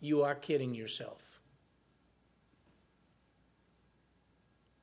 you 0.00 0.22
are 0.22 0.34
kidding 0.34 0.74
yourself. 0.74 1.29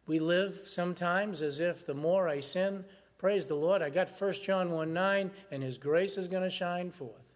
We 0.08 0.20
live 0.20 0.62
sometimes 0.68 1.42
as 1.42 1.60
if 1.60 1.86
the 1.86 1.94
more 1.94 2.30
I 2.30 2.40
sin, 2.40 2.86
praise 3.18 3.48
the 3.48 3.56
Lord, 3.56 3.82
I 3.82 3.90
got 3.90 4.10
1 4.10 4.34
John 4.42 4.72
1 4.72 4.94
9, 4.94 5.32
and 5.52 5.62
His 5.62 5.78
grace 5.78 6.18
is 6.18 6.30
going 6.30 6.44
to 6.44 6.50
shine 6.50 6.92
forth. 6.92 7.34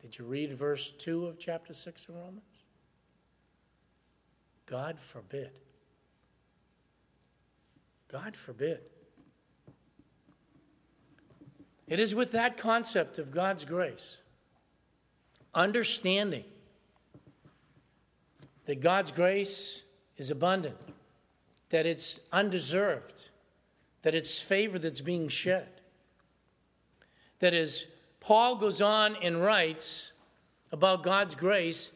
Did 0.00 0.18
you 0.18 0.24
read 0.24 0.54
verse 0.54 0.90
2 0.90 1.26
of 1.26 1.38
chapter 1.38 1.74
6 1.74 2.08
of 2.08 2.14
Romans? 2.14 2.62
God 4.64 4.98
forbid. 4.98 5.50
God 8.10 8.34
forbid. 8.34 8.80
It 11.86 12.00
is 12.00 12.14
with 12.14 12.32
that 12.32 12.56
concept 12.56 13.18
of 13.18 13.30
God's 13.30 13.64
grace, 13.64 14.18
understanding 15.52 16.44
that 18.70 18.80
God's 18.80 19.10
grace 19.10 19.82
is 20.16 20.30
abundant, 20.30 20.76
that 21.70 21.86
it's 21.86 22.20
undeserved, 22.30 23.28
that 24.02 24.14
it's 24.14 24.40
favor 24.40 24.78
that's 24.78 25.00
being 25.00 25.26
shed. 25.26 25.66
That 27.40 27.52
as 27.52 27.86
Paul 28.20 28.54
goes 28.54 28.80
on 28.80 29.16
and 29.16 29.42
writes 29.42 30.12
about 30.70 31.02
God's 31.02 31.34
grace, 31.34 31.90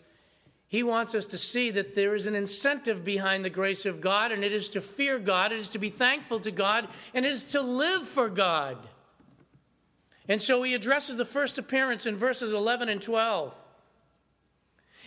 he 0.66 0.82
wants 0.82 1.14
us 1.14 1.26
to 1.26 1.38
see 1.38 1.70
that 1.70 1.94
there 1.94 2.16
is 2.16 2.26
an 2.26 2.34
incentive 2.34 3.04
behind 3.04 3.44
the 3.44 3.50
grace 3.50 3.86
of 3.86 4.00
God, 4.00 4.32
and 4.32 4.42
it 4.42 4.50
is 4.50 4.68
to 4.70 4.80
fear 4.80 5.20
God, 5.20 5.52
it 5.52 5.60
is 5.60 5.68
to 5.68 5.78
be 5.78 5.90
thankful 5.90 6.40
to 6.40 6.50
God, 6.50 6.88
and 7.14 7.24
it 7.24 7.30
is 7.30 7.44
to 7.44 7.60
live 7.60 8.08
for 8.08 8.28
God. 8.28 8.78
And 10.28 10.42
so 10.42 10.60
he 10.64 10.74
addresses 10.74 11.18
the 11.18 11.24
first 11.24 11.56
appearance 11.56 12.04
in 12.04 12.16
verses 12.16 12.52
11 12.52 12.88
and 12.88 13.00
12. 13.00 13.54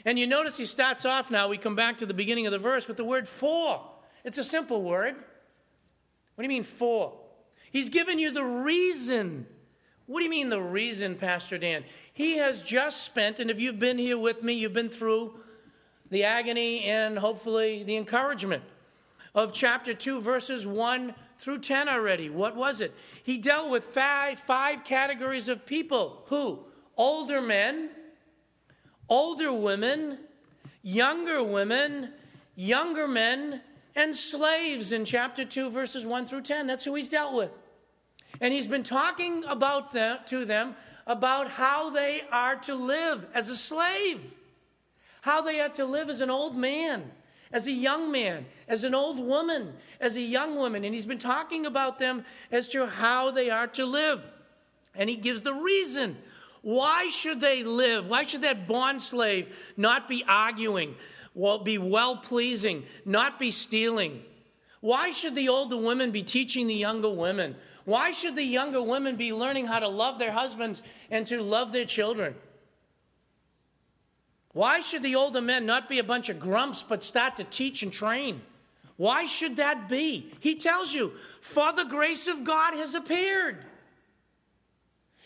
And 0.05 0.17
you 0.17 0.27
notice 0.27 0.57
he 0.57 0.65
starts 0.65 1.05
off 1.05 1.31
now, 1.31 1.47
we 1.47 1.57
come 1.57 1.75
back 1.75 1.97
to 1.97 2.05
the 2.05 2.13
beginning 2.13 2.45
of 2.45 2.51
the 2.51 2.59
verse 2.59 2.87
with 2.87 2.97
the 2.97 3.03
word 3.03 3.27
for. 3.27 3.81
It's 4.23 4.37
a 4.37 4.43
simple 4.43 4.81
word. 4.81 5.15
What 6.35 6.41
do 6.41 6.43
you 6.43 6.49
mean 6.49 6.63
for? 6.63 7.13
He's 7.71 7.89
given 7.89 8.19
you 8.19 8.31
the 8.31 8.43
reason. 8.43 9.47
What 10.05 10.19
do 10.19 10.23
you 10.23 10.29
mean 10.29 10.49
the 10.49 10.61
reason, 10.61 11.15
Pastor 11.15 11.57
Dan? 11.57 11.83
He 12.13 12.37
has 12.37 12.61
just 12.61 13.03
spent, 13.03 13.39
and 13.39 13.51
if 13.51 13.59
you've 13.59 13.79
been 13.79 13.97
here 13.97 14.17
with 14.17 14.43
me, 14.43 14.53
you've 14.53 14.73
been 14.73 14.89
through 14.89 15.33
the 16.09 16.23
agony 16.23 16.83
and 16.83 17.19
hopefully 17.19 17.83
the 17.83 17.97
encouragement 17.97 18.63
of 19.35 19.51
chapter 19.51 19.93
2, 19.93 20.21
verses 20.21 20.65
1 20.65 21.13
through 21.37 21.59
10 21.59 21.89
already. 21.89 22.29
What 22.29 22.55
was 22.55 22.81
it? 22.81 22.93
He 23.23 23.37
dealt 23.37 23.69
with 23.69 23.83
five, 23.83 24.39
five 24.39 24.83
categories 24.83 25.49
of 25.49 25.65
people. 25.65 26.23
Who? 26.27 26.65
Older 26.95 27.41
men, 27.41 27.89
older 29.09 29.51
women, 29.53 30.17
younger 30.81 31.43
women, 31.43 32.11
younger 32.55 33.07
men, 33.07 33.61
and 33.95 34.15
slaves 34.15 34.91
in 34.91 35.05
chapter 35.05 35.43
2, 35.43 35.69
verses 35.69 36.05
1 36.05 36.25
through 36.25 36.41
10. 36.41 36.67
That's 36.67 36.85
who 36.85 36.95
he's 36.95 37.09
dealt 37.09 37.33
with. 37.33 37.51
And 38.39 38.53
he's 38.53 38.67
been 38.67 38.83
talking 38.83 39.43
about 39.45 39.93
them, 39.93 40.19
to 40.27 40.45
them 40.45 40.75
about 41.07 41.51
how 41.51 41.89
they 41.89 42.21
are 42.31 42.55
to 42.57 42.75
live 42.75 43.25
as 43.33 43.49
a 43.49 43.55
slave 43.55 44.33
how 45.27 45.41
they 45.41 45.59
are 45.59 45.69
to 45.69 45.85
live 45.85 46.09
as 46.09 46.21
an 46.21 46.29
old 46.29 46.55
man, 46.55 47.11
as 47.51 47.67
a 47.67 47.71
young 47.71 48.09
man, 48.09 48.45
as 48.67 48.85
an 48.85 48.95
old 48.95 49.19
woman, 49.19 49.73
as 49.99 50.15
a 50.15 50.21
young 50.21 50.55
woman. 50.55 50.85
And 50.85 50.93
he's 50.93 51.05
been 51.05 51.17
talking 51.17 51.65
about 51.65 51.99
them 51.99 52.23
as 52.49 52.69
to 52.69 52.85
how 52.85 53.29
they 53.31 53.49
are 53.49 53.67
to 53.67 53.85
live. 53.85 54.21
And 54.95 55.09
he 55.09 55.17
gives 55.17 55.43
the 55.43 55.53
reason. 55.53 56.17
Why 56.67 57.07
should 57.07 57.39
they 57.39 57.63
live? 57.63 58.09
Why 58.09 58.23
should 58.23 58.41
that 58.41 58.67
bond 58.67 58.99
slave 58.99 59.73
not 59.77 60.09
be 60.09 60.25
arguing, 60.27 60.95
be 61.63 61.77
well 61.77 62.17
pleasing, 62.17 62.83
not 63.05 63.39
be 63.39 63.51
stealing? 63.51 64.21
Why 64.81 65.11
should 65.11 65.33
the 65.33 65.47
older 65.47 65.77
women 65.77 66.11
be 66.11 66.23
teaching 66.23 66.67
the 66.67 66.73
younger 66.73 67.09
women? 67.09 67.55
Why 67.85 68.11
should 68.11 68.35
the 68.35 68.43
younger 68.43 68.81
women 68.81 69.15
be 69.15 69.31
learning 69.31 69.67
how 69.67 69.79
to 69.79 69.87
love 69.87 70.19
their 70.19 70.33
husbands 70.33 70.81
and 71.09 71.25
to 71.27 71.41
love 71.41 71.71
their 71.71 71.85
children? 71.85 72.35
Why 74.51 74.81
should 74.81 75.03
the 75.03 75.15
older 75.15 75.39
men 75.39 75.65
not 75.65 75.87
be 75.87 75.99
a 75.99 76.03
bunch 76.03 76.27
of 76.27 76.37
grumps 76.37 76.83
but 76.83 77.01
start 77.01 77.37
to 77.37 77.45
teach 77.45 77.81
and 77.81 77.93
train? 77.93 78.41
Why 78.97 79.23
should 79.23 79.55
that 79.55 79.87
be? 79.87 80.33
He 80.41 80.55
tells 80.55 80.93
you, 80.93 81.13
for 81.39 81.71
the 81.71 81.85
grace 81.85 82.27
of 82.27 82.43
God 82.43 82.73
has 82.73 82.93
appeared. 82.93 83.63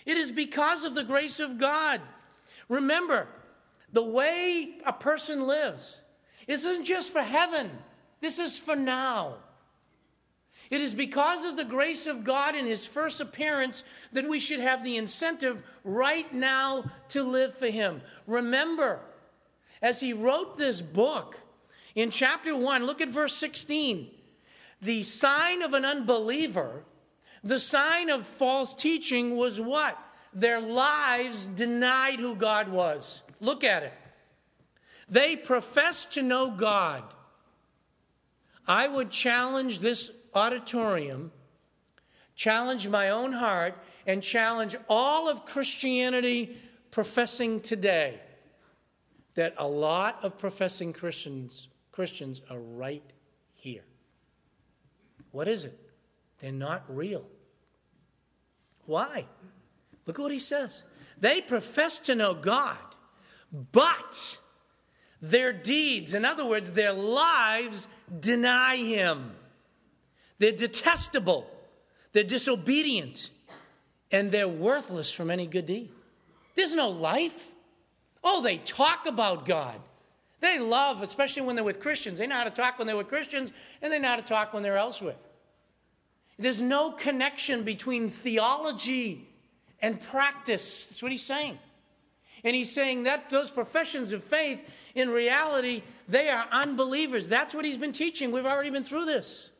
It 0.05 0.17
is 0.17 0.31
because 0.31 0.83
of 0.83 0.95
the 0.95 1.03
grace 1.03 1.39
of 1.39 1.57
God. 1.57 2.01
Remember, 2.69 3.27
the 3.91 4.03
way 4.03 4.77
a 4.85 4.93
person 4.93 5.45
lives, 5.45 6.01
this 6.47 6.65
isn't 6.65 6.85
just 6.85 7.11
for 7.11 7.21
heaven, 7.21 7.69
this 8.19 8.39
is 8.39 8.57
for 8.57 8.75
now. 8.75 9.35
It 10.69 10.79
is 10.79 10.93
because 10.93 11.43
of 11.43 11.57
the 11.57 11.65
grace 11.65 12.07
of 12.07 12.23
God 12.23 12.55
in 12.55 12.65
His 12.65 12.87
first 12.87 13.19
appearance 13.19 13.83
that 14.13 14.29
we 14.29 14.39
should 14.39 14.61
have 14.61 14.83
the 14.83 14.95
incentive 14.95 15.61
right 15.83 16.33
now 16.33 16.89
to 17.09 17.23
live 17.23 17.53
for 17.53 17.67
Him. 17.67 18.01
Remember, 18.25 19.01
as 19.81 19.99
he 19.99 20.13
wrote 20.13 20.57
this 20.57 20.81
book 20.81 21.39
in 21.95 22.11
chapter 22.11 22.55
1, 22.55 22.85
look 22.85 23.01
at 23.01 23.09
verse 23.09 23.33
16. 23.35 24.09
The 24.81 25.03
sign 25.03 25.61
of 25.61 25.73
an 25.73 25.85
unbeliever, 25.85 26.83
the 27.43 27.59
sign 27.59 28.09
of 28.09 28.25
false 28.25 28.75
teaching 28.75 29.35
was 29.35 29.59
what? 29.59 29.97
Their 30.33 30.61
lives 30.61 31.49
denied 31.49 32.19
who 32.19 32.35
God 32.35 32.69
was. 32.69 33.23
Look 33.39 33.63
at 33.63 33.83
it. 33.83 33.93
They 35.09 35.35
professed 35.35 36.13
to 36.13 36.21
know 36.21 36.51
God. 36.51 37.03
I 38.67 38.87
would 38.87 39.09
challenge 39.09 39.79
this 39.79 40.11
auditorium, 40.33 41.31
challenge 42.35 42.87
my 42.87 43.09
own 43.09 43.33
heart, 43.33 43.75
and 44.05 44.23
challenge 44.23 44.75
all 44.87 45.27
of 45.27 45.45
Christianity 45.45 46.55
professing 46.91 47.59
today 47.59 48.19
that 49.35 49.53
a 49.57 49.67
lot 49.67 50.19
of 50.23 50.37
professing 50.37 50.93
Christians, 50.93 51.67
Christians 51.91 52.41
are 52.49 52.59
right 52.59 53.03
here. 53.55 53.83
What 55.31 55.47
is 55.47 55.65
it? 55.65 55.80
They're 56.41 56.51
not 56.51 56.83
real. 56.87 57.25
Why? 58.85 59.25
Look 60.05 60.19
at 60.19 60.21
what 60.21 60.31
he 60.31 60.39
says. 60.39 60.83
They 61.19 61.39
profess 61.39 61.99
to 61.99 62.15
know 62.15 62.33
God, 62.33 62.77
but 63.71 64.39
their 65.21 65.53
deeds, 65.53 66.15
in 66.15 66.25
other 66.25 66.45
words, 66.45 66.71
their 66.71 66.93
lives, 66.93 67.87
deny 68.19 68.75
him. 68.77 69.31
They're 70.39 70.51
detestable, 70.51 71.45
they're 72.11 72.23
disobedient, 72.23 73.29
and 74.11 74.31
they're 74.31 74.47
worthless 74.47 75.13
from 75.13 75.29
any 75.29 75.45
good 75.45 75.67
deed. 75.67 75.91
There's 76.55 76.73
no 76.73 76.89
life. 76.89 77.49
Oh, 78.23 78.41
they 78.41 78.57
talk 78.57 79.05
about 79.05 79.45
God. 79.45 79.79
They 80.39 80.57
love, 80.57 81.03
especially 81.03 81.43
when 81.43 81.55
they're 81.55 81.63
with 81.63 81.79
Christians. 81.79 82.17
They 82.17 82.25
know 82.25 82.35
how 82.35 82.43
to 82.43 82.49
talk 82.49 82.79
when 82.79 82.87
they're 82.87 82.97
with 82.97 83.07
Christians, 83.07 83.51
and 83.81 83.93
they 83.93 83.99
know 83.99 84.09
how 84.09 84.15
to 84.15 84.23
talk 84.23 84.53
when 84.53 84.63
they're 84.63 84.77
elsewhere. 84.77 85.15
There's 86.41 86.61
no 86.61 86.91
connection 86.91 87.63
between 87.63 88.09
theology 88.09 89.29
and 89.81 90.01
practice. 90.01 90.87
That's 90.87 91.03
what 91.03 91.11
he's 91.11 91.23
saying. 91.23 91.59
And 92.43 92.55
he's 92.55 92.71
saying 92.71 93.03
that 93.03 93.29
those 93.29 93.51
professions 93.51 94.13
of 94.13 94.23
faith, 94.23 94.59
in 94.95 95.09
reality, 95.09 95.83
they 96.07 96.29
are 96.29 96.47
unbelievers. 96.51 97.27
That's 97.27 97.53
what 97.53 97.63
he's 97.63 97.77
been 97.77 97.91
teaching. 97.91 98.31
We've 98.31 98.45
already 98.45 98.71
been 98.71 98.83
through 98.83 99.05
this. 99.05 99.51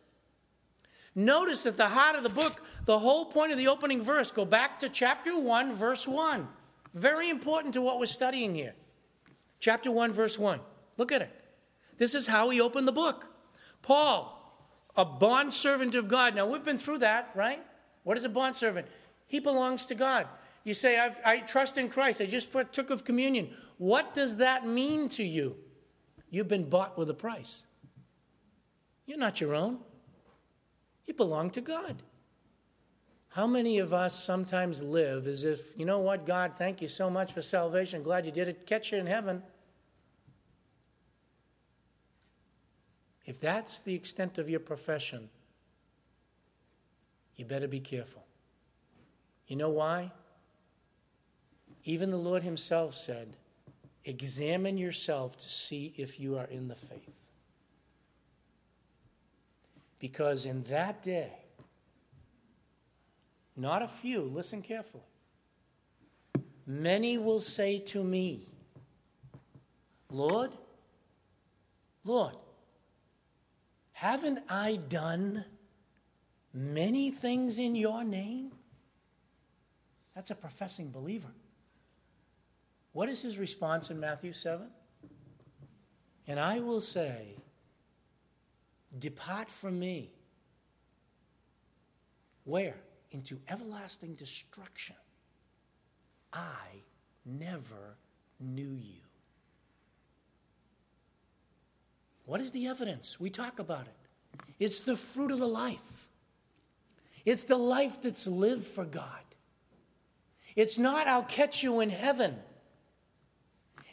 Notice 1.14 1.66
at 1.66 1.78
the 1.78 1.90
heart 1.90 2.16
of 2.16 2.24
the 2.24 2.30
book, 2.30 2.64
the 2.86 2.98
whole 2.98 3.26
point 3.26 3.52
of 3.52 3.60
the 3.60 3.68
opening 3.68 4.02
verse, 4.02 4.32
go 4.32 4.46
back 4.46 4.80
to 4.80 4.90
chapter 4.90 5.38
1, 5.40 5.74
verse 5.74 6.08
1. 6.08 6.48
Very 6.96 7.30
important 7.30 7.76
to 7.76 7.82
what 7.82 8.00
we're 8.00 8.06
studying 8.08 8.56
here. 8.56 8.74
Chapter 9.60 9.92
1, 9.92 10.12
verse 10.14 10.40
1. 10.40 10.60
Look 10.98 11.12
at 11.12 11.22
it. 11.22 11.30
This 11.98 12.16
is 12.16 12.26
how 12.26 12.50
he 12.50 12.60
opened 12.60 12.88
the 12.88 12.92
book. 12.92 13.28
Paul, 13.84 14.41
a 14.96 15.06
bondservant 15.06 15.96
of 15.96 16.08
God. 16.08 16.36
Now, 16.36 16.46
we've 16.46 16.64
been 16.64 16.78
through 16.78 17.00
that, 17.00 17.32
right? 17.36 17.64
What 18.04 18.18
is 18.18 18.24
a 18.24 18.30
bondservant? 18.30 18.88
He 19.28 19.40
belongs 19.40 19.86
to 19.86 19.96
God. 19.96 20.28
You 20.64 20.74
say, 20.74 21.00
i 21.26 21.38
trust 21.40 21.78
in 21.78 21.90
Christ. 21.90 22.22
I 22.22 22.26
just 22.26 22.50
took 22.72 22.90
of 22.90 23.04
communion. 23.04 23.50
What 23.78 24.14
does 24.14 24.38
that 24.38 24.68
mean 24.68 25.10
to 25.10 25.24
you? 25.24 25.56
You've 26.30 26.48
been 26.48 26.70
bought 26.70 26.98
with 26.98 27.10
a 27.10 27.14
price. 27.14 27.66
You're 29.06 29.18
not 29.18 29.42
your 29.42 29.56
own, 29.56 29.80
you 31.06 31.14
belong 31.14 31.50
to 31.52 31.62
God. 31.62 32.04
How 33.30 33.48
many 33.48 33.80
of 33.80 33.94
us 33.94 34.14
sometimes 34.14 34.84
live 34.84 35.26
as 35.26 35.44
if, 35.44 35.78
you 35.78 35.86
know 35.86 36.00
what, 36.00 36.26
God, 36.26 36.54
thank 36.58 36.82
you 36.82 36.88
so 36.88 37.10
much 37.10 37.34
for 37.34 37.42
salvation. 37.42 38.04
Glad 38.04 38.26
you 38.26 38.32
did 38.32 38.48
it. 38.48 38.66
Catch 38.66 38.92
you 38.92 38.98
in 38.98 39.08
heaven. 39.08 39.42
If 43.26 43.40
that's 43.40 43.80
the 43.80 43.94
extent 43.94 44.38
of 44.38 44.50
your 44.50 44.60
profession, 44.60 45.30
you 47.36 47.46
better 47.46 47.68
be 47.68 47.80
careful. 47.80 48.26
You 49.48 49.56
know 49.56 49.70
why? 49.70 50.12
Even 51.84 52.10
the 52.10 52.18
Lord 52.18 52.44
Himself 52.44 52.96
said, 52.96 53.36
Examine 54.04 54.78
yourself 54.78 55.38
to 55.38 55.50
see 55.50 55.94
if 55.96 56.20
you 56.20 56.38
are 56.38 56.46
in 56.46 56.68
the 56.68 56.76
faith. 56.76 57.22
Because 60.00 60.48
in 60.48 60.64
that 60.64 61.04
day, 61.04 61.32
not 63.56 63.84
a 63.84 63.88
few, 63.88 64.22
listen 64.22 64.64
carefully, 64.64 65.04
many 66.66 67.20
will 67.20 67.42
say 67.42 67.78
to 67.78 68.04
me, 68.04 68.48
Lord, 70.10 70.52
Lord, 72.04 72.36
haven't 74.02 74.40
I 74.50 74.78
done 74.78 75.46
many 76.52 77.12
things 77.12 77.60
in 77.60 77.76
your 77.76 78.04
name? 78.04 78.52
That's 80.16 80.32
a 80.32 80.36
professing 80.36 80.90
believer. 80.90 81.30
What 82.94 83.10
is 83.10 83.22
his 83.22 83.38
response 83.38 83.92
in 83.92 84.00
Matthew 84.00 84.34
7? 84.34 84.68
And 86.26 86.40
I 86.40 86.62
will 86.62 86.82
say, 86.82 87.36
Depart 88.98 89.52
from 89.52 89.78
me. 89.78 90.10
Where? 92.44 92.78
Into 93.12 93.38
everlasting 93.48 94.16
destruction. 94.16 94.96
I 96.34 96.82
never 97.24 97.98
knew 98.40 98.72
you. 98.72 99.11
What 102.26 102.42
is 102.42 102.52
the 102.52 102.68
evidence? 102.68 103.20
We 103.20 103.30
talk 103.30 103.60
about 103.60 103.88
it. 103.88 104.46
It's 104.60 104.82
the 104.82 104.96
fruit 104.96 105.32
of 105.32 105.40
the 105.40 105.48
life. 105.48 106.08
It's 107.26 107.44
the 107.44 107.58
life 107.58 108.02
that's 108.02 108.28
lived 108.28 108.66
for 108.66 108.86
God. 108.86 109.06
It's 110.56 110.78
not, 110.78 111.08
I'll 111.08 111.24
catch 111.24 111.64
you 111.64 111.80
in 111.80 111.90
heaven. 111.90 112.36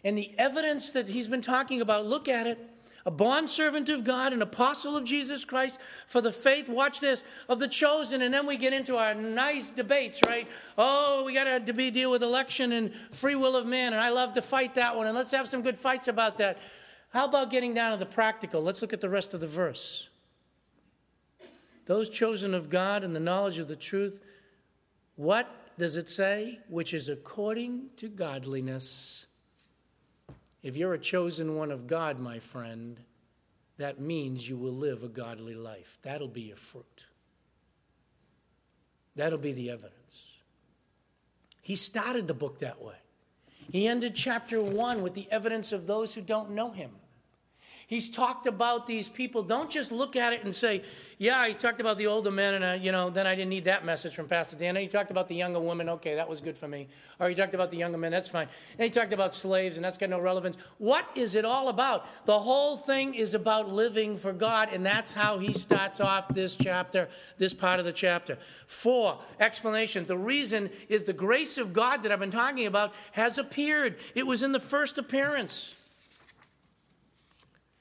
And 0.05 0.17
the 0.17 0.33
evidence 0.39 0.91
that 0.91 1.09
he's 1.09 1.29
been 1.29 1.41
talking 1.41 1.81
about, 1.81 2.07
look 2.07 2.29
at 2.29 2.47
it. 2.47 2.59
A 3.07 3.11
bondservant 3.11 3.89
of 3.89 4.05
God, 4.05 4.35
an 4.35 4.43
apostle 4.43 4.95
of 4.95 5.05
Jesus 5.05 5.43
Christ 5.45 5.79
for 6.07 6.21
the 6.21 6.33
faith, 6.33 6.69
watch 6.69 7.01
this, 7.01 7.25
of 7.49 7.59
the 7.59 7.69
chosen. 7.69 8.21
And 8.21 8.35
then 8.35 8.47
we 8.47 8.59
get 8.59 8.75
into 8.75 8.97
our 8.97 9.15
nice 9.15 9.71
debates, 9.71 10.23
right? 10.23 10.47
Oh, 10.77 11.23
we 11.25 11.33
got 11.33 11.45
to 11.45 11.91
deal 11.91 12.11
with 12.11 12.23
election 12.23 12.73
and 12.73 12.93
free 13.11 13.35
will 13.35 13.57
of 13.57 13.67
man. 13.67 13.95
And 13.95 14.03
I 14.03 14.11
love 14.11 14.35
to 14.35 14.43
fight 14.43 14.75
that 14.75 14.95
one. 14.95 15.07
And 15.07 15.17
let's 15.17 15.31
have 15.31 15.49
some 15.49 15.63
good 15.63 15.79
fights 15.79 16.09
about 16.09 16.37
that. 16.37 16.59
How 17.11 17.25
about 17.25 17.51
getting 17.51 17.75
down 17.75 17.93
to 17.93 17.97
the 17.97 18.07
practical? 18.07 18.63
Let's 18.63 18.83
look 18.83 18.93
at 18.93 19.01
the 19.01 19.09
rest 19.09 19.35
of 19.35 19.41
the 19.41 19.47
verse. 19.47 20.09
Those 21.87 22.11
chosen 22.11 22.53
of 22.55 22.69
God 22.69 23.03
and 23.03 23.17
the 23.17 23.21
knowledge 23.21 23.59
of 23.59 23.69
the 23.69 23.77
truth, 23.77 24.21
what 25.17 25.49
does 25.79 25.97
it 25.97 26.09
say? 26.09 26.59
Which 26.69 26.93
is 26.93 27.09
according 27.09 27.91
to 27.97 28.09
godliness. 28.09 29.27
If 30.63 30.77
you're 30.77 30.93
a 30.93 30.99
chosen 30.99 31.57
one 31.57 31.71
of 31.71 31.87
God, 31.87 32.19
my 32.19 32.41
friend, 32.41 33.01
that 33.79 34.01
means 34.01 34.49
you 34.49 34.59
will 34.59 34.73
live 34.73 35.03
a 35.03 35.09
godly 35.09 35.55
life. 35.55 35.99
That'll 36.03 36.29
be 36.29 36.43
your 36.43 36.57
fruit. 36.57 37.07
That'll 39.17 39.39
be 39.39 39.53
the 39.53 39.71
evidence. 39.71 40.37
He 41.63 41.75
started 41.75 42.27
the 42.27 42.35
book 42.35 42.59
that 42.59 42.83
way. 42.83 42.97
He 43.71 43.87
ended 43.87 44.15
chapter 44.15 44.63
one 44.63 45.03
with 45.03 45.15
the 45.15 45.29
evidence 45.31 45.73
of 45.73 45.87
those 45.87 46.15
who 46.15 46.23
don't 46.23 46.51
know 46.51 46.71
him. 46.71 46.91
He's 47.89 48.11
talked 48.11 48.47
about 48.47 48.87
these 48.87 49.09
people. 49.09 49.43
Don't 49.43 49.71
just 49.71 49.91
look 49.91 50.15
at 50.15 50.35
it 50.35 50.45
and 50.45 50.55
say, 50.55 50.83
yeah, 51.17 51.49
he 51.49 51.55
talked 51.55 51.81
about 51.81 51.97
the 51.97 52.07
older 52.07 52.31
men, 52.31 52.53
and, 52.53 52.65
uh, 52.65 52.73
you 52.73 52.93
know, 52.93 53.09
then 53.09 53.27
I 53.27 53.35
didn't 53.35 53.49
need 53.49 53.65
that 53.65 53.83
message 53.83 54.15
from 54.15 54.29
Pastor 54.29 54.59
Dan. 54.59 54.77
And 54.77 54.83
he 54.83 54.89
talked 54.89 55.11
about 55.11 55.27
the 55.27 55.35
younger 55.35 55.59
women. 55.59 55.89
Okay, 55.89 56.15
that 56.15 56.29
was 56.29 56.43
good 56.43 56.59
for 56.59 56.69
me. 56.69 56.87
Or 57.19 57.31
he 57.31 57.35
talked 57.35 57.55
about 57.55 57.71
the 57.71 57.79
younger 57.79 57.97
men. 57.97 58.13
That's 58.13 58.29
fine. 58.29 58.47
And 58.73 58.85
he 58.85 58.91
talked 58.91 59.15
about 59.15 59.35
slaves, 59.35 59.77
and 59.77 59.85
that's 59.85 59.97
got 59.97 60.11
no 60.11 60.21
relevance. 60.21 60.59
What 60.77 61.09
is 61.15 61.35
it 61.35 61.47
all 61.47 61.71
about? 61.71 62.07
The 62.27 62.39
whole 62.39 62.77
thing 62.77 63.15
is 63.15 63.33
about 63.33 63.73
living 63.73 64.19
for 64.19 64.35
God, 64.35 64.69
and 64.71 64.85
that's 64.85 65.15
how 65.15 65.39
he 65.39 65.55
starts 65.55 65.99
off 65.99 66.29
this 66.29 66.57
chapter, 66.57 67.09
this 67.39 67.55
part 67.55 67.81
of 67.81 67.87
the 67.87 67.93
chapter. 67.93 68.37
For, 68.67 69.19
explanation. 69.41 70.05
The 70.05 70.19
reason 70.19 70.69
is 70.91 71.05
the 71.05 71.15
grace 71.15 71.57
of 71.57 71.73
God 71.73 72.03
that 72.03 72.13
I've 72.13 72.21
been 72.21 72.31
talking 72.31 72.67
about 72.67 72.93
has 73.13 73.39
appeared. 73.39 73.97
It 74.15 74.27
was 74.27 74.43
in 74.43 74.53
the 74.53 74.61
first 74.61 74.99
appearance. 74.99 75.75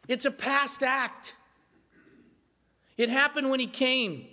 It's 0.07 0.25
a 0.25 0.31
past 0.31 0.83
act. 0.83 1.35
It 2.97 3.09
happened 3.09 3.49
when 3.49 3.59
he 3.59 3.67
came. 3.67 4.25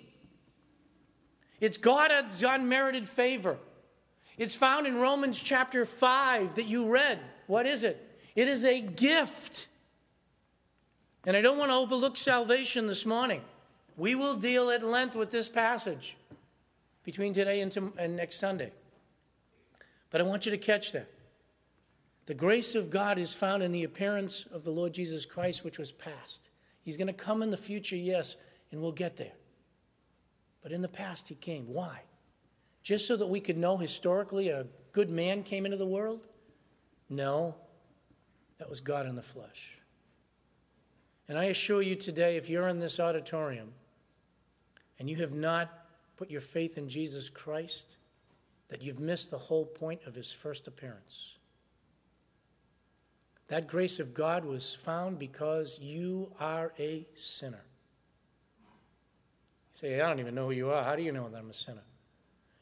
It's 1.60 1.76
God's 1.76 2.42
unmerited 2.42 3.08
favor. 3.08 3.58
It's 4.36 4.56
found 4.56 4.86
in 4.86 4.96
Romans 4.96 5.40
chapter 5.40 5.84
5 5.84 6.56
that 6.56 6.66
you 6.66 6.86
read. 6.86 7.20
What 7.46 7.66
is 7.66 7.84
it? 7.84 8.20
It 8.34 8.48
is 8.48 8.64
a 8.64 8.80
gift. 8.80 9.68
And 11.26 11.36
I 11.36 11.40
don't 11.40 11.58
want 11.58 11.70
to 11.70 11.76
overlook 11.76 12.16
salvation 12.16 12.86
this 12.86 13.06
morning. 13.06 13.42
We 13.96 14.14
will 14.14 14.34
deal 14.34 14.70
at 14.70 14.82
length 14.82 15.14
with 15.14 15.30
this 15.30 15.48
passage 15.48 16.16
between 17.04 17.32
today 17.32 17.60
and, 17.60 17.70
to, 17.72 17.92
and 17.96 18.16
next 18.16 18.36
Sunday. 18.36 18.72
But 20.10 20.20
I 20.20 20.24
want 20.24 20.46
you 20.46 20.50
to 20.50 20.58
catch 20.58 20.92
that. 20.92 21.08
The 22.26 22.34
grace 22.34 22.74
of 22.74 22.90
God 22.90 23.18
is 23.18 23.34
found 23.34 23.62
in 23.62 23.72
the 23.72 23.84
appearance 23.84 24.46
of 24.50 24.64
the 24.64 24.70
Lord 24.70 24.94
Jesus 24.94 25.26
Christ, 25.26 25.62
which 25.62 25.78
was 25.78 25.92
past. 25.92 26.50
He's 26.82 26.96
going 26.96 27.08
to 27.08 27.12
come 27.12 27.42
in 27.42 27.50
the 27.50 27.56
future, 27.56 27.96
yes, 27.96 28.36
and 28.70 28.80
we'll 28.80 28.92
get 28.92 29.16
there. 29.16 29.34
But 30.62 30.72
in 30.72 30.80
the 30.80 30.88
past, 30.88 31.28
he 31.28 31.34
came. 31.34 31.68
Why? 31.68 32.00
Just 32.82 33.06
so 33.06 33.16
that 33.16 33.26
we 33.26 33.40
could 33.40 33.58
know 33.58 33.76
historically 33.76 34.48
a 34.48 34.66
good 34.92 35.10
man 35.10 35.42
came 35.42 35.66
into 35.66 35.76
the 35.76 35.86
world? 35.86 36.26
No, 37.10 37.54
that 38.58 38.70
was 38.70 38.80
God 38.80 39.06
in 39.06 39.16
the 39.16 39.22
flesh. 39.22 39.78
And 41.28 41.38
I 41.38 41.44
assure 41.44 41.82
you 41.82 41.96
today, 41.96 42.36
if 42.36 42.48
you're 42.48 42.68
in 42.68 42.80
this 42.80 43.00
auditorium 43.00 43.72
and 44.98 45.08
you 45.10 45.16
have 45.16 45.32
not 45.32 45.70
put 46.16 46.30
your 46.30 46.40
faith 46.40 46.78
in 46.78 46.88
Jesus 46.88 47.28
Christ, 47.28 47.96
that 48.68 48.82
you've 48.82 49.00
missed 49.00 49.30
the 49.30 49.38
whole 49.38 49.66
point 49.66 50.02
of 50.06 50.14
his 50.14 50.32
first 50.32 50.66
appearance. 50.66 51.36
That 53.48 53.66
grace 53.66 54.00
of 54.00 54.14
God 54.14 54.44
was 54.44 54.74
found 54.74 55.18
because 55.18 55.78
you 55.78 56.32
are 56.40 56.72
a 56.78 57.06
sinner. 57.14 57.64
You 58.58 59.74
say, 59.74 60.00
I 60.00 60.08
don't 60.08 60.20
even 60.20 60.34
know 60.34 60.46
who 60.46 60.52
you 60.52 60.70
are. 60.70 60.82
How 60.82 60.96
do 60.96 61.02
you 61.02 61.12
know 61.12 61.28
that 61.28 61.36
I'm 61.36 61.50
a 61.50 61.54
sinner? 61.54 61.84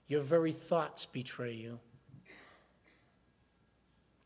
Your 0.09 0.23
very 0.23 0.53
thoughts 0.53 1.07
betray 1.07 1.53
you. 1.53 1.79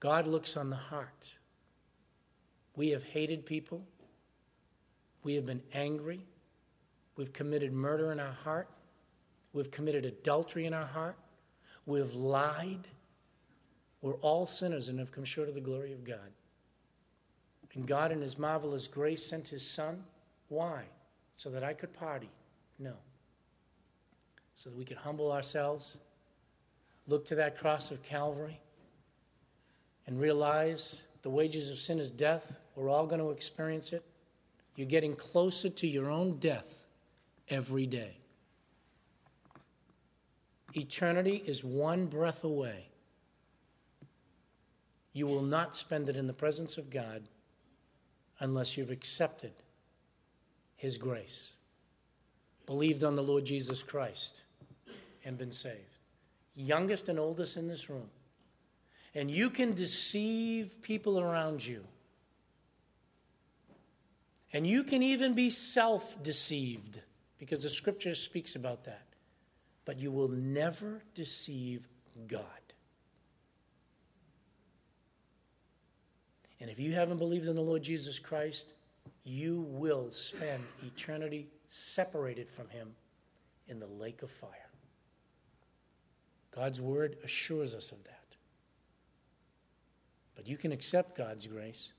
God 0.00 0.26
looks 0.26 0.56
on 0.56 0.70
the 0.70 0.76
heart. 0.76 1.34
We 2.74 2.90
have 2.90 3.04
hated 3.04 3.44
people. 3.46 3.84
We 5.22 5.34
have 5.34 5.46
been 5.46 5.62
angry. 5.72 6.26
We've 7.16 7.32
committed 7.32 7.72
murder 7.72 8.12
in 8.12 8.20
our 8.20 8.32
heart. 8.44 8.68
We've 9.52 9.70
committed 9.70 10.04
adultery 10.04 10.66
in 10.66 10.74
our 10.74 10.86
heart. 10.86 11.16
We've 11.86 12.14
lied. 12.14 12.88
We're 14.02 14.16
all 14.16 14.46
sinners 14.46 14.88
and 14.88 14.98
have 14.98 15.12
come 15.12 15.24
short 15.24 15.48
of 15.48 15.54
the 15.54 15.60
glory 15.60 15.92
of 15.92 16.04
God. 16.04 16.32
And 17.76 17.86
God, 17.86 18.10
in 18.10 18.22
His 18.22 18.38
marvelous 18.38 18.86
grace, 18.86 19.24
sent 19.24 19.48
His 19.48 19.64
Son. 19.64 20.04
Why? 20.48 20.84
So 21.36 21.50
that 21.50 21.62
I 21.62 21.74
could 21.74 21.92
party? 21.92 22.30
No. 22.78 22.94
So 24.54 24.70
that 24.70 24.78
we 24.78 24.86
could 24.86 24.96
humble 24.96 25.30
ourselves, 25.30 25.98
look 27.06 27.26
to 27.26 27.34
that 27.34 27.58
cross 27.58 27.90
of 27.90 28.02
Calvary, 28.02 28.60
and 30.06 30.18
realize 30.18 31.06
the 31.20 31.28
wages 31.28 31.68
of 31.68 31.76
sin 31.76 31.98
is 31.98 32.10
death. 32.10 32.58
We're 32.74 32.88
all 32.88 33.06
going 33.06 33.20
to 33.20 33.30
experience 33.30 33.92
it. 33.92 34.02
You're 34.74 34.86
getting 34.86 35.14
closer 35.14 35.68
to 35.68 35.86
your 35.86 36.10
own 36.10 36.38
death 36.38 36.86
every 37.48 37.86
day. 37.86 38.16
Eternity 40.72 41.42
is 41.46 41.62
one 41.62 42.06
breath 42.06 42.42
away. 42.42 42.88
You 45.12 45.26
will 45.26 45.42
not 45.42 45.76
spend 45.76 46.08
it 46.08 46.16
in 46.16 46.26
the 46.26 46.32
presence 46.32 46.78
of 46.78 46.88
God 46.90 47.22
unless 48.38 48.76
you've 48.76 48.90
accepted 48.90 49.52
His 50.76 50.98
grace, 50.98 51.54
believed 52.66 53.02
on 53.02 53.14
the 53.14 53.22
Lord 53.22 53.44
Jesus 53.44 53.82
Christ, 53.82 54.42
and 55.24 55.36
been 55.36 55.52
saved. 55.52 55.98
Youngest 56.54 57.08
and 57.08 57.18
oldest 57.18 57.56
in 57.56 57.68
this 57.68 57.90
room. 57.90 58.08
And 59.14 59.30
you 59.30 59.50
can 59.50 59.72
deceive 59.72 60.82
people 60.82 61.18
around 61.18 61.66
you. 61.66 61.84
And 64.52 64.66
you 64.66 64.84
can 64.84 65.02
even 65.02 65.34
be 65.34 65.50
self 65.50 66.22
deceived 66.22 67.00
because 67.38 67.62
the 67.62 67.68
scripture 67.68 68.14
speaks 68.14 68.54
about 68.54 68.84
that. 68.84 69.06
But 69.84 69.98
you 69.98 70.10
will 70.10 70.28
never 70.28 71.02
deceive 71.14 71.88
God. 72.26 72.42
And 76.60 76.70
if 76.70 76.78
you 76.78 76.92
haven't 76.94 77.18
believed 77.18 77.46
in 77.46 77.54
the 77.54 77.62
Lord 77.62 77.82
Jesus 77.82 78.18
Christ, 78.18 78.72
you 79.24 79.66
will 79.68 80.10
spend 80.10 80.64
eternity 80.84 81.48
separated 81.68 82.48
from 82.48 82.68
Him 82.68 82.94
in 83.68 83.80
the 83.80 83.86
lake 83.86 84.22
of 84.22 84.30
fire. 84.30 84.70
God's 86.54 86.80
word 86.80 87.16
assures 87.22 87.74
us 87.74 87.92
of 87.92 88.02
that. 88.04 88.36
But 90.34 90.48
you 90.48 90.56
can 90.56 90.72
accept 90.72 91.16
God's 91.16 91.46
grace. 91.46 91.92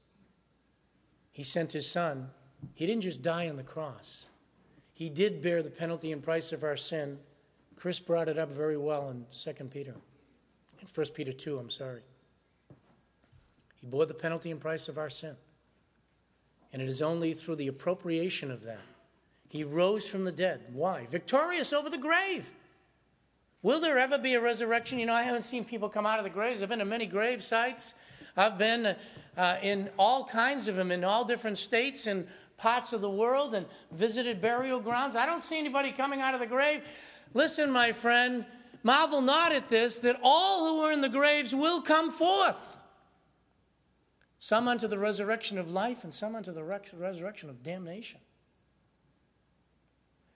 He 1.32 1.43
sent 1.43 1.74
His 1.74 1.89
Son. 1.89 2.30
He 2.74 2.88
didn't 2.88 3.04
just 3.04 3.22
die 3.22 3.48
on 3.48 3.58
the 3.58 3.63
cross, 3.63 4.26
He 4.93 5.10
did 5.10 5.41
bear 5.41 5.62
the 5.62 5.70
penalty 5.70 6.12
and 6.12 6.24
price 6.24 6.52
of 6.52 6.63
our 6.63 6.78
sin. 6.78 7.20
Chris 7.76 8.00
brought 8.00 8.28
it 8.28 8.39
up 8.39 8.50
very 8.50 8.78
well 8.78 9.12
in 9.12 9.28
2 9.32 9.65
Peter, 9.65 9.93
in 10.82 10.88
1 10.88 11.06
Peter 11.13 11.32
2, 11.32 11.60
I'm 11.60 11.70
sorry. 11.70 12.02
He 13.80 13.88
bore 13.88 14.06
the 14.06 14.13
penalty 14.13 14.52
and 14.52 14.60
price 14.60 14.88
of 14.88 14.98
our 14.98 15.10
sin. 15.10 15.36
And 16.74 16.82
it 16.82 16.90
is 16.90 17.02
only 17.02 17.34
through 17.34 17.56
the 17.56 17.68
appropriation 17.68 18.52
of 18.52 18.63
that. 18.63 18.82
He 19.50 19.63
rose 19.63 20.08
from 20.08 20.24
the 20.24 20.32
dead. 20.32 20.62
Why? 20.74 21.06
Victorious 21.10 21.72
over 21.72 21.90
the 21.90 21.98
grave. 21.98 22.54
Will 23.62 23.80
there 23.80 23.98
ever 23.98 24.18
be 24.18 24.34
a 24.34 24.42
resurrection? 24.42 25.00
You 25.00 25.06
know, 25.06 25.13
I 25.13 25.24
haven't 25.24 25.44
seen 25.44 25.63
people 25.63 25.90
come 25.90 26.06
out 26.06 26.20
of 26.20 26.24
the 26.24 26.30
graves. 26.30 26.62
I've 26.62 26.70
been 26.70 26.80
to 26.80 26.86
many 26.86 27.06
grave 27.06 27.44
sites. 27.44 27.94
I've 28.36 28.58
been 28.58 28.96
uh, 29.38 29.58
in 29.62 29.90
all 29.98 30.26
kinds 30.26 30.68
of 30.68 30.76
them 30.76 30.92
in 30.92 31.04
all 31.04 31.24
different 31.24 31.58
states 31.58 32.08
and 32.08 32.28
parts 32.58 32.92
of 32.92 33.02
the 33.02 33.10
world 33.10 33.56
and 33.56 33.66
visited 33.92 34.42
burial 34.42 34.80
grounds. 34.80 35.16
I 35.16 35.26
don't 35.26 35.44
see 35.44 35.58
anybody 35.58 35.92
coming 35.92 36.22
out 36.22 36.34
of 36.34 36.40
the 36.40 36.46
grave. 36.46 36.84
Listen, 37.34 37.72
my 37.72 37.94
friend, 37.94 38.46
marvel 38.84 39.22
not 39.22 39.52
at 39.52 39.70
this 39.70 40.00
that 40.00 40.20
all 40.22 40.68
who 40.68 40.80
are 40.82 40.92
in 40.92 41.02
the 41.02 41.10
graves 41.10 41.56
will 41.56 41.82
come 41.82 42.12
forth 42.12 42.78
some 44.39 44.67
unto 44.67 44.88
the 44.88 45.00
resurrection 45.00 45.58
of 45.58 45.71
life, 45.71 46.04
and 46.04 46.13
some 46.13 46.36
unto 46.36 46.52
the 46.52 46.63
resurrection 46.63 47.50
of 47.50 47.63
damnation. 47.63 48.19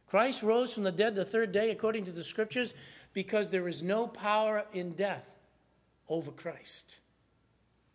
Christ 0.07 0.43
rose 0.43 0.73
from 0.73 0.83
the 0.83 0.91
dead 0.91 1.15
the 1.15 1.23
third 1.23 1.51
day, 1.51 1.71
according 1.71 2.03
to 2.05 2.11
the 2.11 2.23
scriptures, 2.23 2.73
because 3.13 3.49
there 3.49 3.67
is 3.67 3.83
no 3.83 4.07
power 4.07 4.65
in 4.73 4.91
death 4.91 5.39
over 6.09 6.31
Christ. 6.31 6.99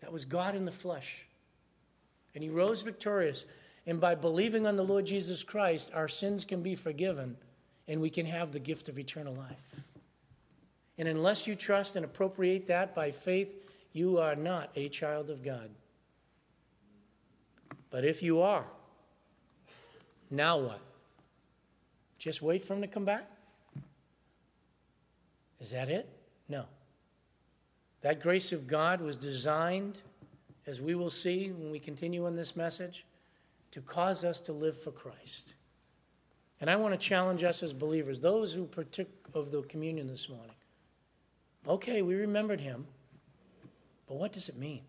That 0.01 0.13
was 0.13 0.25
God 0.25 0.55
in 0.55 0.65
the 0.65 0.73
flesh. 0.73 1.27
And 2.35 2.43
he 2.43 2.51
rose 2.51 2.83
victorious. 2.83 3.45
And 3.87 4.01
by 4.01 4.15
believing 4.15 4.67
on 4.67 4.77
the 4.77 4.85
Lord 4.85 5.07
Jesus 5.07 5.43
Christ, 5.43 5.91
our 5.95 6.09
sins 6.09 6.45
can 6.45 6.63
be 6.63 6.75
forgiven 6.75 7.37
and 7.89 8.01
we 8.01 8.11
can 8.11 8.27
have 8.27 8.53
the 8.53 8.61
gift 8.61 8.89
of 8.89 8.99
eternal 8.99 9.35
life. 9.35 9.81
And 10.99 11.09
unless 11.09 11.47
you 11.47 11.55
trust 11.55 11.97
and 11.97 12.05
appropriate 12.05 12.67
that 12.67 12.95
by 12.95 13.11
faith, 13.11 13.57
you 13.93 14.19
are 14.19 14.35
not 14.35 14.71
a 14.75 14.89
child 14.89 15.31
of 15.31 15.43
God. 15.43 15.71
But 17.91 18.05
if 18.05 18.23
you 18.23 18.41
are, 18.41 18.65
now 20.31 20.59
what? 20.59 20.81
Just 22.19 22.43
wait 22.43 22.63
for 22.63 22.75
him 22.75 22.83
to 22.83 22.89
come 22.89 23.05
back? 23.05 23.31
Is 25.61 25.71
that 25.71 25.89
it? 25.89 26.09
No. 26.49 26.67
That 28.03 28.21
grace 28.21 28.53
of 28.53 28.67
God 28.67 29.01
was 29.01 29.17
designed, 29.17 30.01
as 30.67 30.81
we 30.81 30.95
will 30.95 31.11
see 31.11 31.51
when 31.51 31.71
we 31.71 31.79
continue 31.79 32.27
in 32.27 32.37
this 32.37 32.57
message, 32.57 33.05
to 33.71 33.81
cause 33.81 34.25
us 34.25 34.41
to 34.41 34.53
live 34.53 34.81
for 34.81 34.91
Christ. 34.91 35.55
And 36.61 36.71
I 36.71 36.77
want 36.77 36.95
to 36.95 36.99
challenge 36.99 37.43
us 37.45 37.63
as 37.63 37.73
believers, 37.73 38.21
those 38.21 38.55
who 38.55 38.65
partook 38.65 39.09
of 39.35 39.53
the 39.53 39.63
communion 39.63 40.07
this 40.07 40.29
morning. 40.29 40.55
Okay, 41.67 42.01
we 42.01 42.15
remembered 42.15 42.61
him, 42.61 42.87
but 44.07 44.17
what 44.17 44.33
does 44.33 44.49
it 44.49 44.57
mean? 44.57 44.83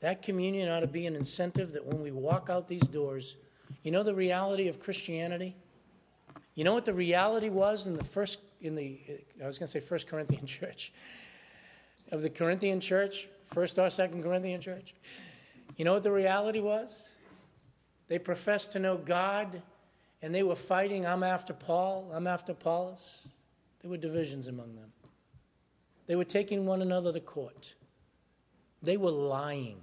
That 0.00 0.22
communion 0.22 0.70
ought 0.70 0.80
to 0.80 0.86
be 0.86 1.06
an 1.06 1.14
incentive 1.14 1.72
that 1.72 1.84
when 1.84 2.02
we 2.02 2.10
walk 2.10 2.48
out 2.50 2.68
these 2.68 2.82
doors, 2.82 3.36
you 3.82 3.90
know 3.90 4.02
the 4.02 4.14
reality 4.14 4.68
of 4.68 4.80
Christianity? 4.80 5.56
You 6.54 6.64
know 6.64 6.74
what 6.74 6.84
the 6.84 6.94
reality 6.94 7.48
was 7.48 7.86
in 7.86 7.96
the 7.96 8.04
first, 8.04 8.38
in 8.60 8.74
the, 8.74 8.98
I 9.42 9.46
was 9.46 9.58
going 9.58 9.66
to 9.66 9.72
say 9.72 9.80
First 9.80 10.08
Corinthian 10.08 10.46
church, 10.58 10.92
of 12.10 12.22
the 12.22 12.30
Corinthian 12.30 12.80
church, 12.80 13.28
First 13.46 13.78
or 13.78 13.88
Second 13.90 14.22
Corinthian 14.22 14.60
church? 14.60 14.94
You 15.76 15.84
know 15.84 15.94
what 15.94 16.02
the 16.02 16.12
reality 16.12 16.60
was? 16.60 17.10
They 18.08 18.18
professed 18.18 18.72
to 18.72 18.78
know 18.78 18.96
God 18.96 19.62
and 20.22 20.34
they 20.34 20.42
were 20.42 20.56
fighting, 20.56 21.06
I'm 21.06 21.22
after 21.22 21.52
Paul, 21.52 22.10
I'm 22.12 22.26
after 22.26 22.52
Apollos. 22.52 23.30
There 23.80 23.90
were 23.90 23.96
divisions 23.96 24.46
among 24.46 24.76
them. 24.76 24.92
They 26.06 26.16
were 26.16 26.24
taking 26.24 26.66
one 26.66 26.82
another 26.82 27.12
to 27.12 27.20
court. 27.20 27.74
They 28.82 28.96
were 28.96 29.10
lying. 29.10 29.80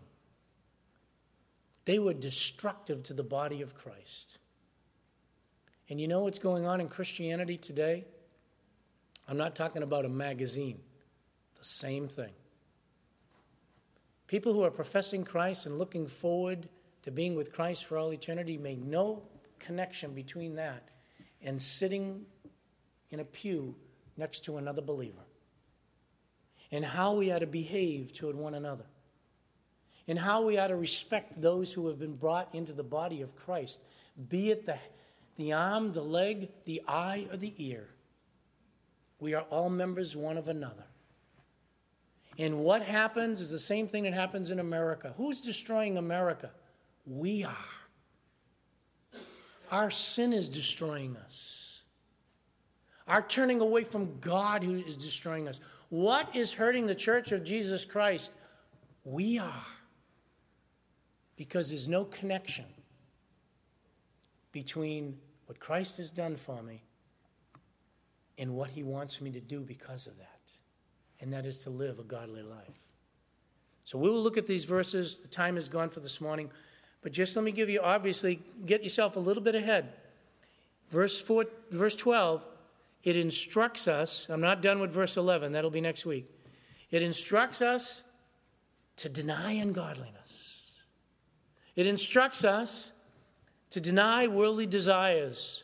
They 1.88 2.00
were 2.00 2.14
destructive 2.14 3.02
to 3.04 3.14
the 3.14 3.24
body 3.24 3.62
of 3.62 3.74
Christ. 3.74 4.40
And 5.88 6.02
you 6.02 6.08
know 6.10 6.20
what's 6.20 6.38
going 6.38 6.66
on 6.66 6.82
in 6.82 6.90
Christianity 6.90 7.56
today? 7.56 8.04
I'm 9.26 9.38
not 9.38 9.56
talking 9.56 9.82
about 9.82 10.04
a 10.04 10.10
magazine, 10.10 10.82
the 11.58 11.64
same 11.64 12.10
thing. 12.10 12.34
People 14.28 14.52
who 14.52 14.66
are 14.66 14.70
professing 14.70 15.24
Christ 15.24 15.66
and 15.66 15.78
looking 15.78 16.08
forward 16.08 16.68
to 17.04 17.12
being 17.12 17.38
with 17.38 17.54
Christ 17.54 17.86
for 17.86 17.98
all 17.98 18.12
eternity 18.12 18.58
make 18.58 18.80
no 18.80 19.24
connection 19.58 20.14
between 20.14 20.56
that 20.56 20.90
and 21.42 21.62
sitting 21.62 22.26
in 23.12 23.22
a 23.22 23.26
pew 23.26 23.76
next 24.18 24.44
to 24.44 24.58
another 24.58 24.82
believer 24.82 25.24
and 26.70 26.84
how 26.84 27.14
we 27.14 27.32
are 27.32 27.40
to 27.40 27.48
behave 27.48 28.12
toward 28.12 28.36
one 28.36 28.56
another 28.56 28.88
and 30.08 30.18
how 30.18 30.42
we 30.42 30.58
ought 30.58 30.68
to 30.68 30.76
respect 30.76 31.42
those 31.42 31.74
who 31.74 31.88
have 31.88 32.00
been 32.00 32.16
brought 32.16 32.54
into 32.54 32.74
the 32.74 32.84
body 32.84 33.22
of 33.22 33.36
Christ, 33.36 33.80
be 34.30 34.52
it 34.52 34.66
the, 34.66 34.78
the 35.36 35.54
arm, 35.54 35.92
the 35.92 36.02
leg, 36.02 36.50
the 36.66 36.82
eye, 36.88 37.28
or 37.30 37.38
the 37.38 37.54
ear. 37.58 37.90
We 39.20 39.34
are 39.34 39.42
all 39.44 39.70
members 39.70 40.16
one 40.16 40.38
of 40.38 40.48
another. 40.48 40.86
And 42.38 42.60
what 42.60 42.84
happens 42.84 43.42
is 43.42 43.52
the 43.52 43.60
same 43.60 43.88
thing 43.88 44.04
that 44.04 44.14
happens 44.14 44.52
in 44.52 44.60
America. 44.60 45.14
Who's 45.18 45.42
destroying 45.42 45.98
America? 45.98 46.52
We 47.06 47.44
are. 47.44 47.56
Our 49.72 49.90
sin 49.90 50.34
is 50.34 50.48
destroying 50.48 51.18
us. 51.18 51.84
Our 53.08 53.22
turning 53.22 53.60
away 53.60 53.84
from 53.84 54.20
God 54.20 54.64
who 54.64 54.76
is 54.76 54.96
destroying 54.96 55.48
us. 55.48 55.60
What 55.90 56.36
is 56.36 56.54
hurting 56.54 56.86
the 56.86 56.96
church 56.96 57.32
of 57.32 57.44
Jesus 57.44 57.86
Christ? 57.86 58.32
We 59.04 59.40
are 59.40 59.66
because 61.38 61.70
there's 61.70 61.88
no 61.88 62.04
connection 62.04 62.66
between 64.52 65.18
what 65.46 65.60
Christ 65.60 65.98
has 65.98 66.12
done 66.12 66.36
for 66.36 66.62
me 66.62 66.84
and 68.38 68.54
what 68.56 68.72
he 68.72 68.84
wants 68.84 69.22
me 69.22 69.32
to 69.32 69.40
do 69.40 69.62
because 69.62 70.08
of 70.08 70.18
that, 70.18 70.56
and 71.22 71.32
that 71.32 71.46
is 71.46 71.60
to 71.60 71.70
live 71.70 72.00
a 72.00 72.04
godly 72.04 72.42
life. 72.42 72.84
So 73.84 73.98
we 73.98 74.10
will 74.10 74.22
look 74.22 74.38
at 74.38 74.48
these 74.48 74.66
verses. 74.66 75.18
The 75.18 75.28
time 75.28 75.56
is 75.56 75.70
gone 75.70 75.90
for 75.90 76.02
this 76.02 76.20
morning, 76.20 76.50
but 77.02 77.14
just 77.14 77.36
let 77.36 77.46
me 77.46 77.52
give 77.52 77.70
you 77.70 77.80
obviously 77.82 78.42
get 78.66 78.84
yourself 78.84 79.16
a 79.16 79.20
little 79.20 79.44
bit 79.44 79.56
ahead. 79.56 79.94
Verse 80.90 81.22
4 81.22 81.46
verse 81.72 81.96
12 81.96 82.44
it 83.04 83.16
instructs 83.16 83.88
us, 83.88 84.28
I'm 84.30 84.42
not 84.42 84.62
done 84.62 84.80
with 84.80 84.92
verse 84.92 85.18
11, 85.18 85.52
that'll 85.54 85.70
be 85.70 85.82
next 85.82 86.06
week. 86.06 86.30
It 86.90 87.04
instructs 87.04 87.62
us 87.62 88.04
to 88.98 89.08
deny 89.08 89.54
ungodliness 89.54 90.47
It 91.78 91.86
instructs 91.86 92.44
us 92.44 92.92
to 93.70 93.80
deny 93.80 94.28
worldly 94.28 94.66
desires. 94.66 95.64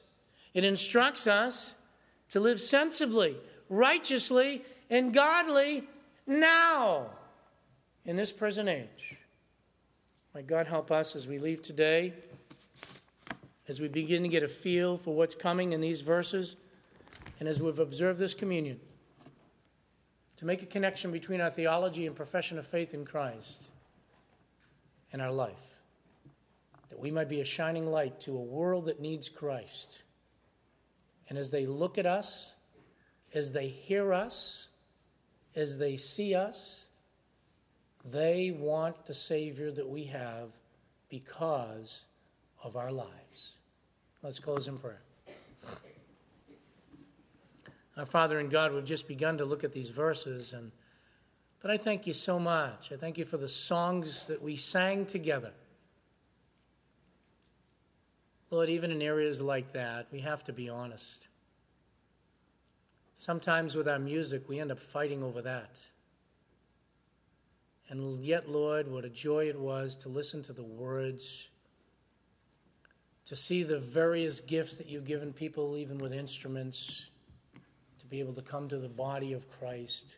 It 0.53 0.63
instructs 0.63 1.27
us 1.27 1.75
to 2.29 2.39
live 2.39 2.61
sensibly, 2.61 3.35
righteously, 3.67 4.63
and 4.89 5.13
godly 5.13 5.87
now 6.27 7.07
in 8.05 8.15
this 8.15 8.31
present 8.31 8.69
age. 8.69 9.17
May 10.35 10.43
God, 10.43 10.67
help 10.67 10.91
us 10.91 11.15
as 11.15 11.27
we 11.27 11.39
leave 11.39 11.61
today, 11.61 12.13
as 13.67 13.79
we 13.79 13.87
begin 13.87 14.21
to 14.23 14.29
get 14.29 14.43
a 14.43 14.47
feel 14.47 14.97
for 14.97 15.15
what's 15.15 15.35
coming 15.35 15.73
in 15.73 15.81
these 15.81 16.01
verses, 16.01 16.55
and 17.39 17.49
as 17.49 17.61
we've 17.61 17.79
observed 17.79 18.19
this 18.19 18.33
communion, 18.33 18.79
to 20.37 20.45
make 20.45 20.61
a 20.61 20.67
connection 20.67 21.11
between 21.11 21.41
our 21.41 21.49
theology 21.49 22.05
and 22.05 22.15
profession 22.15 22.59
of 22.59 22.67
faith 22.67 22.93
in 22.93 23.03
Christ 23.03 23.69
and 25.11 25.21
our 25.21 25.31
life, 25.31 25.79
that 26.93 26.99
we 26.99 27.09
might 27.09 27.27
be 27.27 27.41
a 27.41 27.45
shining 27.45 27.87
light 27.87 28.19
to 28.19 28.37
a 28.37 28.39
world 28.39 28.85
that 28.85 28.99
needs 28.99 29.27
Christ. 29.27 30.03
And 31.27 31.39
as 31.39 31.49
they 31.49 31.65
look 31.65 31.97
at 31.97 32.05
us, 32.05 32.53
as 33.33 33.51
they 33.51 33.67
hear 33.67 34.13
us, 34.13 34.67
as 35.55 35.79
they 35.79 35.97
see 35.97 36.35
us, 36.35 36.87
they 38.05 38.51
want 38.51 39.07
the 39.07 39.13
Savior 39.15 39.71
that 39.71 39.89
we 39.89 40.03
have 40.03 40.51
because 41.09 42.03
of 42.63 42.75
our 42.75 42.91
lives. 42.91 43.55
Let's 44.21 44.37
close 44.37 44.67
in 44.67 44.77
prayer. 44.77 45.01
Our 47.97 48.05
Father 48.05 48.39
in 48.39 48.49
God, 48.49 48.71
we've 48.71 48.85
just 48.85 49.07
begun 49.07 49.39
to 49.39 49.45
look 49.45 49.63
at 49.63 49.71
these 49.71 49.89
verses, 49.89 50.53
and 50.53 50.71
but 51.59 51.71
I 51.71 51.77
thank 51.77 52.05
you 52.05 52.13
so 52.13 52.37
much. 52.37 52.91
I 52.91 52.97
thank 52.97 53.17
you 53.17 53.25
for 53.25 53.37
the 53.37 53.47
songs 53.47 54.27
that 54.27 54.43
we 54.43 54.57
sang 54.57 55.07
together. 55.07 55.53
Lord, 58.53 58.69
even 58.69 58.91
in 58.91 59.01
areas 59.01 59.41
like 59.41 59.73
that, 59.73 60.05
we 60.11 60.19
have 60.19 60.43
to 60.43 60.53
be 60.53 60.69
honest. 60.69 61.27
Sometimes 63.15 63.73
with 63.73 63.87
our 63.87 63.97
music, 63.97 64.47
we 64.47 64.59
end 64.59 64.71
up 64.71 64.79
fighting 64.79 65.23
over 65.23 65.41
that. 65.41 65.87
And 67.89 68.23
yet, 68.23 68.47
Lord, 68.47 68.91
what 68.91 69.05
a 69.05 69.09
joy 69.09 69.49
it 69.49 69.59
was 69.59 69.95
to 69.95 70.09
listen 70.09 70.43
to 70.43 70.53
the 70.53 70.63
words, 70.63 71.49
to 73.25 73.35
see 73.35 73.63
the 73.63 73.79
various 73.79 74.39
gifts 74.39 74.77
that 74.77 74.85
you've 74.85 75.05
given 75.05 75.33
people, 75.33 75.75
even 75.75 75.97
with 75.97 76.13
instruments, 76.13 77.09
to 77.97 78.05
be 78.05 78.19
able 78.19 78.33
to 78.33 78.43
come 78.43 78.69
to 78.69 78.77
the 78.77 78.87
body 78.87 79.33
of 79.33 79.49
Christ, 79.49 80.17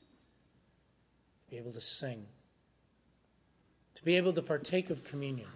to 1.45 1.52
be 1.52 1.58
able 1.58 1.71
to 1.71 1.80
sing, 1.80 2.26
to 3.93 4.04
be 4.04 4.17
able 4.17 4.34
to 4.34 4.41
partake 4.41 4.89
of 4.89 5.06
communion, 5.06 5.48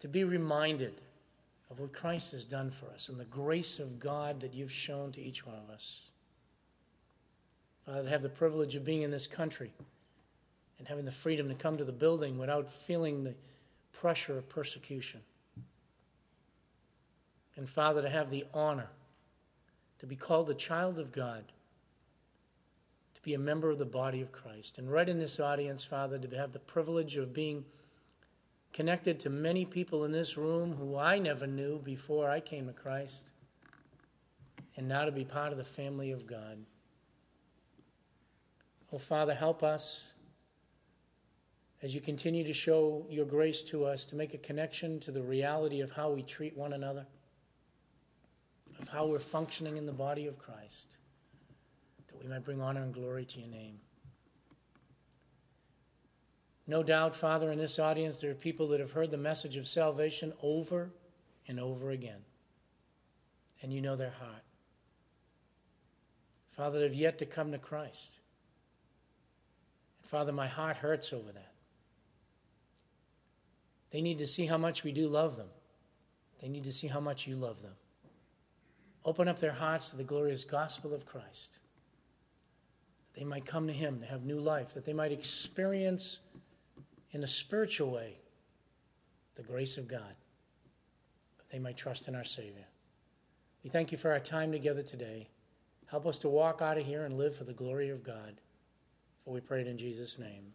to 0.00 0.08
be 0.08 0.24
reminded 0.24 1.00
of 1.70 1.78
what 1.78 1.92
Christ 1.92 2.32
has 2.32 2.44
done 2.44 2.70
for 2.70 2.86
us 2.86 3.08
and 3.08 3.18
the 3.18 3.24
grace 3.24 3.78
of 3.78 4.00
God 4.00 4.40
that 4.40 4.54
you've 4.54 4.72
shown 4.72 5.12
to 5.12 5.20
each 5.20 5.46
one 5.46 5.56
of 5.56 5.70
us. 5.72 6.02
Father, 7.86 8.04
to 8.04 8.10
have 8.10 8.22
the 8.22 8.28
privilege 8.28 8.74
of 8.74 8.84
being 8.84 9.02
in 9.02 9.10
this 9.10 9.26
country 9.26 9.72
and 10.78 10.88
having 10.88 11.04
the 11.04 11.12
freedom 11.12 11.48
to 11.48 11.54
come 11.54 11.76
to 11.76 11.84
the 11.84 11.92
building 11.92 12.38
without 12.38 12.72
feeling 12.72 13.24
the 13.24 13.34
pressure 13.92 14.36
of 14.36 14.48
persecution. 14.48 15.20
And 17.56 17.68
Father, 17.68 18.02
to 18.02 18.08
have 18.08 18.30
the 18.30 18.46
honor 18.52 18.88
to 19.98 20.06
be 20.06 20.16
called 20.16 20.48
a 20.48 20.54
child 20.54 20.98
of 20.98 21.12
God, 21.12 21.52
to 23.14 23.20
be 23.22 23.34
a 23.34 23.38
member 23.38 23.70
of 23.70 23.78
the 23.78 23.84
body 23.84 24.22
of 24.22 24.32
Christ. 24.32 24.78
And 24.78 24.90
right 24.90 25.08
in 25.08 25.18
this 25.18 25.38
audience, 25.38 25.84
Father, 25.84 26.18
to 26.18 26.36
have 26.36 26.52
the 26.52 26.58
privilege 26.58 27.16
of 27.16 27.34
being 27.34 27.66
connected 28.72 29.18
to 29.20 29.30
many 29.30 29.64
people 29.64 30.04
in 30.04 30.12
this 30.12 30.36
room 30.36 30.76
who 30.76 30.96
I 30.96 31.18
never 31.18 31.46
knew 31.46 31.78
before 31.78 32.30
I 32.30 32.40
came 32.40 32.66
to 32.66 32.72
Christ, 32.72 33.30
and 34.76 34.88
now 34.88 35.04
to 35.04 35.12
be 35.12 35.24
part 35.24 35.52
of 35.52 35.58
the 35.58 35.64
family 35.64 36.10
of 36.10 36.26
God. 36.26 36.58
Oh, 38.92 38.98
Father, 38.98 39.34
help 39.34 39.62
us 39.62 40.14
as 41.82 41.94
you 41.94 42.00
continue 42.00 42.44
to 42.44 42.52
show 42.52 43.06
your 43.08 43.24
grace 43.24 43.62
to 43.62 43.84
us 43.84 44.04
to 44.06 44.16
make 44.16 44.34
a 44.34 44.38
connection 44.38 45.00
to 45.00 45.10
the 45.10 45.22
reality 45.22 45.80
of 45.80 45.92
how 45.92 46.10
we 46.10 46.22
treat 46.22 46.56
one 46.56 46.72
another, 46.72 47.06
of 48.80 48.88
how 48.88 49.06
we're 49.06 49.18
functioning 49.18 49.76
in 49.76 49.86
the 49.86 49.92
body 49.92 50.26
of 50.26 50.38
Christ, 50.38 50.98
that 52.08 52.22
we 52.22 52.28
might 52.28 52.44
bring 52.44 52.60
honor 52.60 52.82
and 52.82 52.92
glory 52.92 53.24
to 53.24 53.40
your 53.40 53.48
name. 53.48 53.78
No 56.70 56.84
doubt, 56.84 57.16
Father, 57.16 57.50
in 57.50 57.58
this 57.58 57.80
audience, 57.80 58.20
there 58.20 58.30
are 58.30 58.34
people 58.34 58.68
that 58.68 58.78
have 58.78 58.92
heard 58.92 59.10
the 59.10 59.16
message 59.16 59.56
of 59.56 59.66
salvation 59.66 60.32
over 60.40 60.92
and 61.48 61.58
over 61.58 61.90
again, 61.90 62.20
and 63.60 63.72
you 63.72 63.80
know 63.80 63.96
their 63.96 64.12
heart. 64.12 64.44
Father, 66.48 66.78
they 66.78 66.84
have 66.84 66.94
yet 66.94 67.18
to 67.18 67.26
come 67.26 67.50
to 67.50 67.58
Christ. 67.58 68.20
And 69.98 70.08
Father, 70.08 70.30
my 70.30 70.46
heart 70.46 70.76
hurts 70.76 71.12
over 71.12 71.32
that. 71.32 71.54
They 73.90 74.00
need 74.00 74.18
to 74.18 74.28
see 74.28 74.46
how 74.46 74.56
much 74.56 74.84
we 74.84 74.92
do 74.92 75.08
love 75.08 75.36
them. 75.36 75.48
They 76.40 76.46
need 76.46 76.62
to 76.62 76.72
see 76.72 76.86
how 76.86 77.00
much 77.00 77.26
you 77.26 77.34
love 77.34 77.62
them. 77.62 77.74
Open 79.04 79.26
up 79.26 79.40
their 79.40 79.54
hearts 79.54 79.90
to 79.90 79.96
the 79.96 80.04
glorious 80.04 80.44
gospel 80.44 80.94
of 80.94 81.04
Christ. 81.04 81.58
That 83.02 83.18
they 83.18 83.24
might 83.24 83.44
come 83.44 83.66
to 83.66 83.72
Him 83.72 83.98
to 84.02 84.06
have 84.06 84.22
new 84.22 84.38
life, 84.38 84.72
that 84.74 84.86
they 84.86 84.92
might 84.92 85.10
experience 85.10 86.20
in 87.12 87.22
a 87.22 87.26
spiritual 87.26 87.90
way 87.90 88.18
the 89.36 89.42
grace 89.42 89.76
of 89.76 89.88
God, 89.88 90.14
they 91.50 91.58
might 91.58 91.76
trust 91.76 92.08
in 92.08 92.14
our 92.14 92.24
Savior. 92.24 92.66
We 93.64 93.70
thank 93.70 93.92
you 93.92 93.98
for 93.98 94.12
our 94.12 94.20
time 94.20 94.52
together 94.52 94.82
today. 94.82 95.28
Help 95.86 96.06
us 96.06 96.18
to 96.18 96.28
walk 96.28 96.62
out 96.62 96.78
of 96.78 96.86
here 96.86 97.04
and 97.04 97.16
live 97.16 97.34
for 97.34 97.44
the 97.44 97.52
glory 97.52 97.88
of 97.88 98.04
God. 98.04 98.40
For 99.24 99.32
we 99.34 99.40
pray 99.40 99.62
it 99.62 99.66
in 99.66 99.78
Jesus' 99.78 100.18
name. 100.18 100.52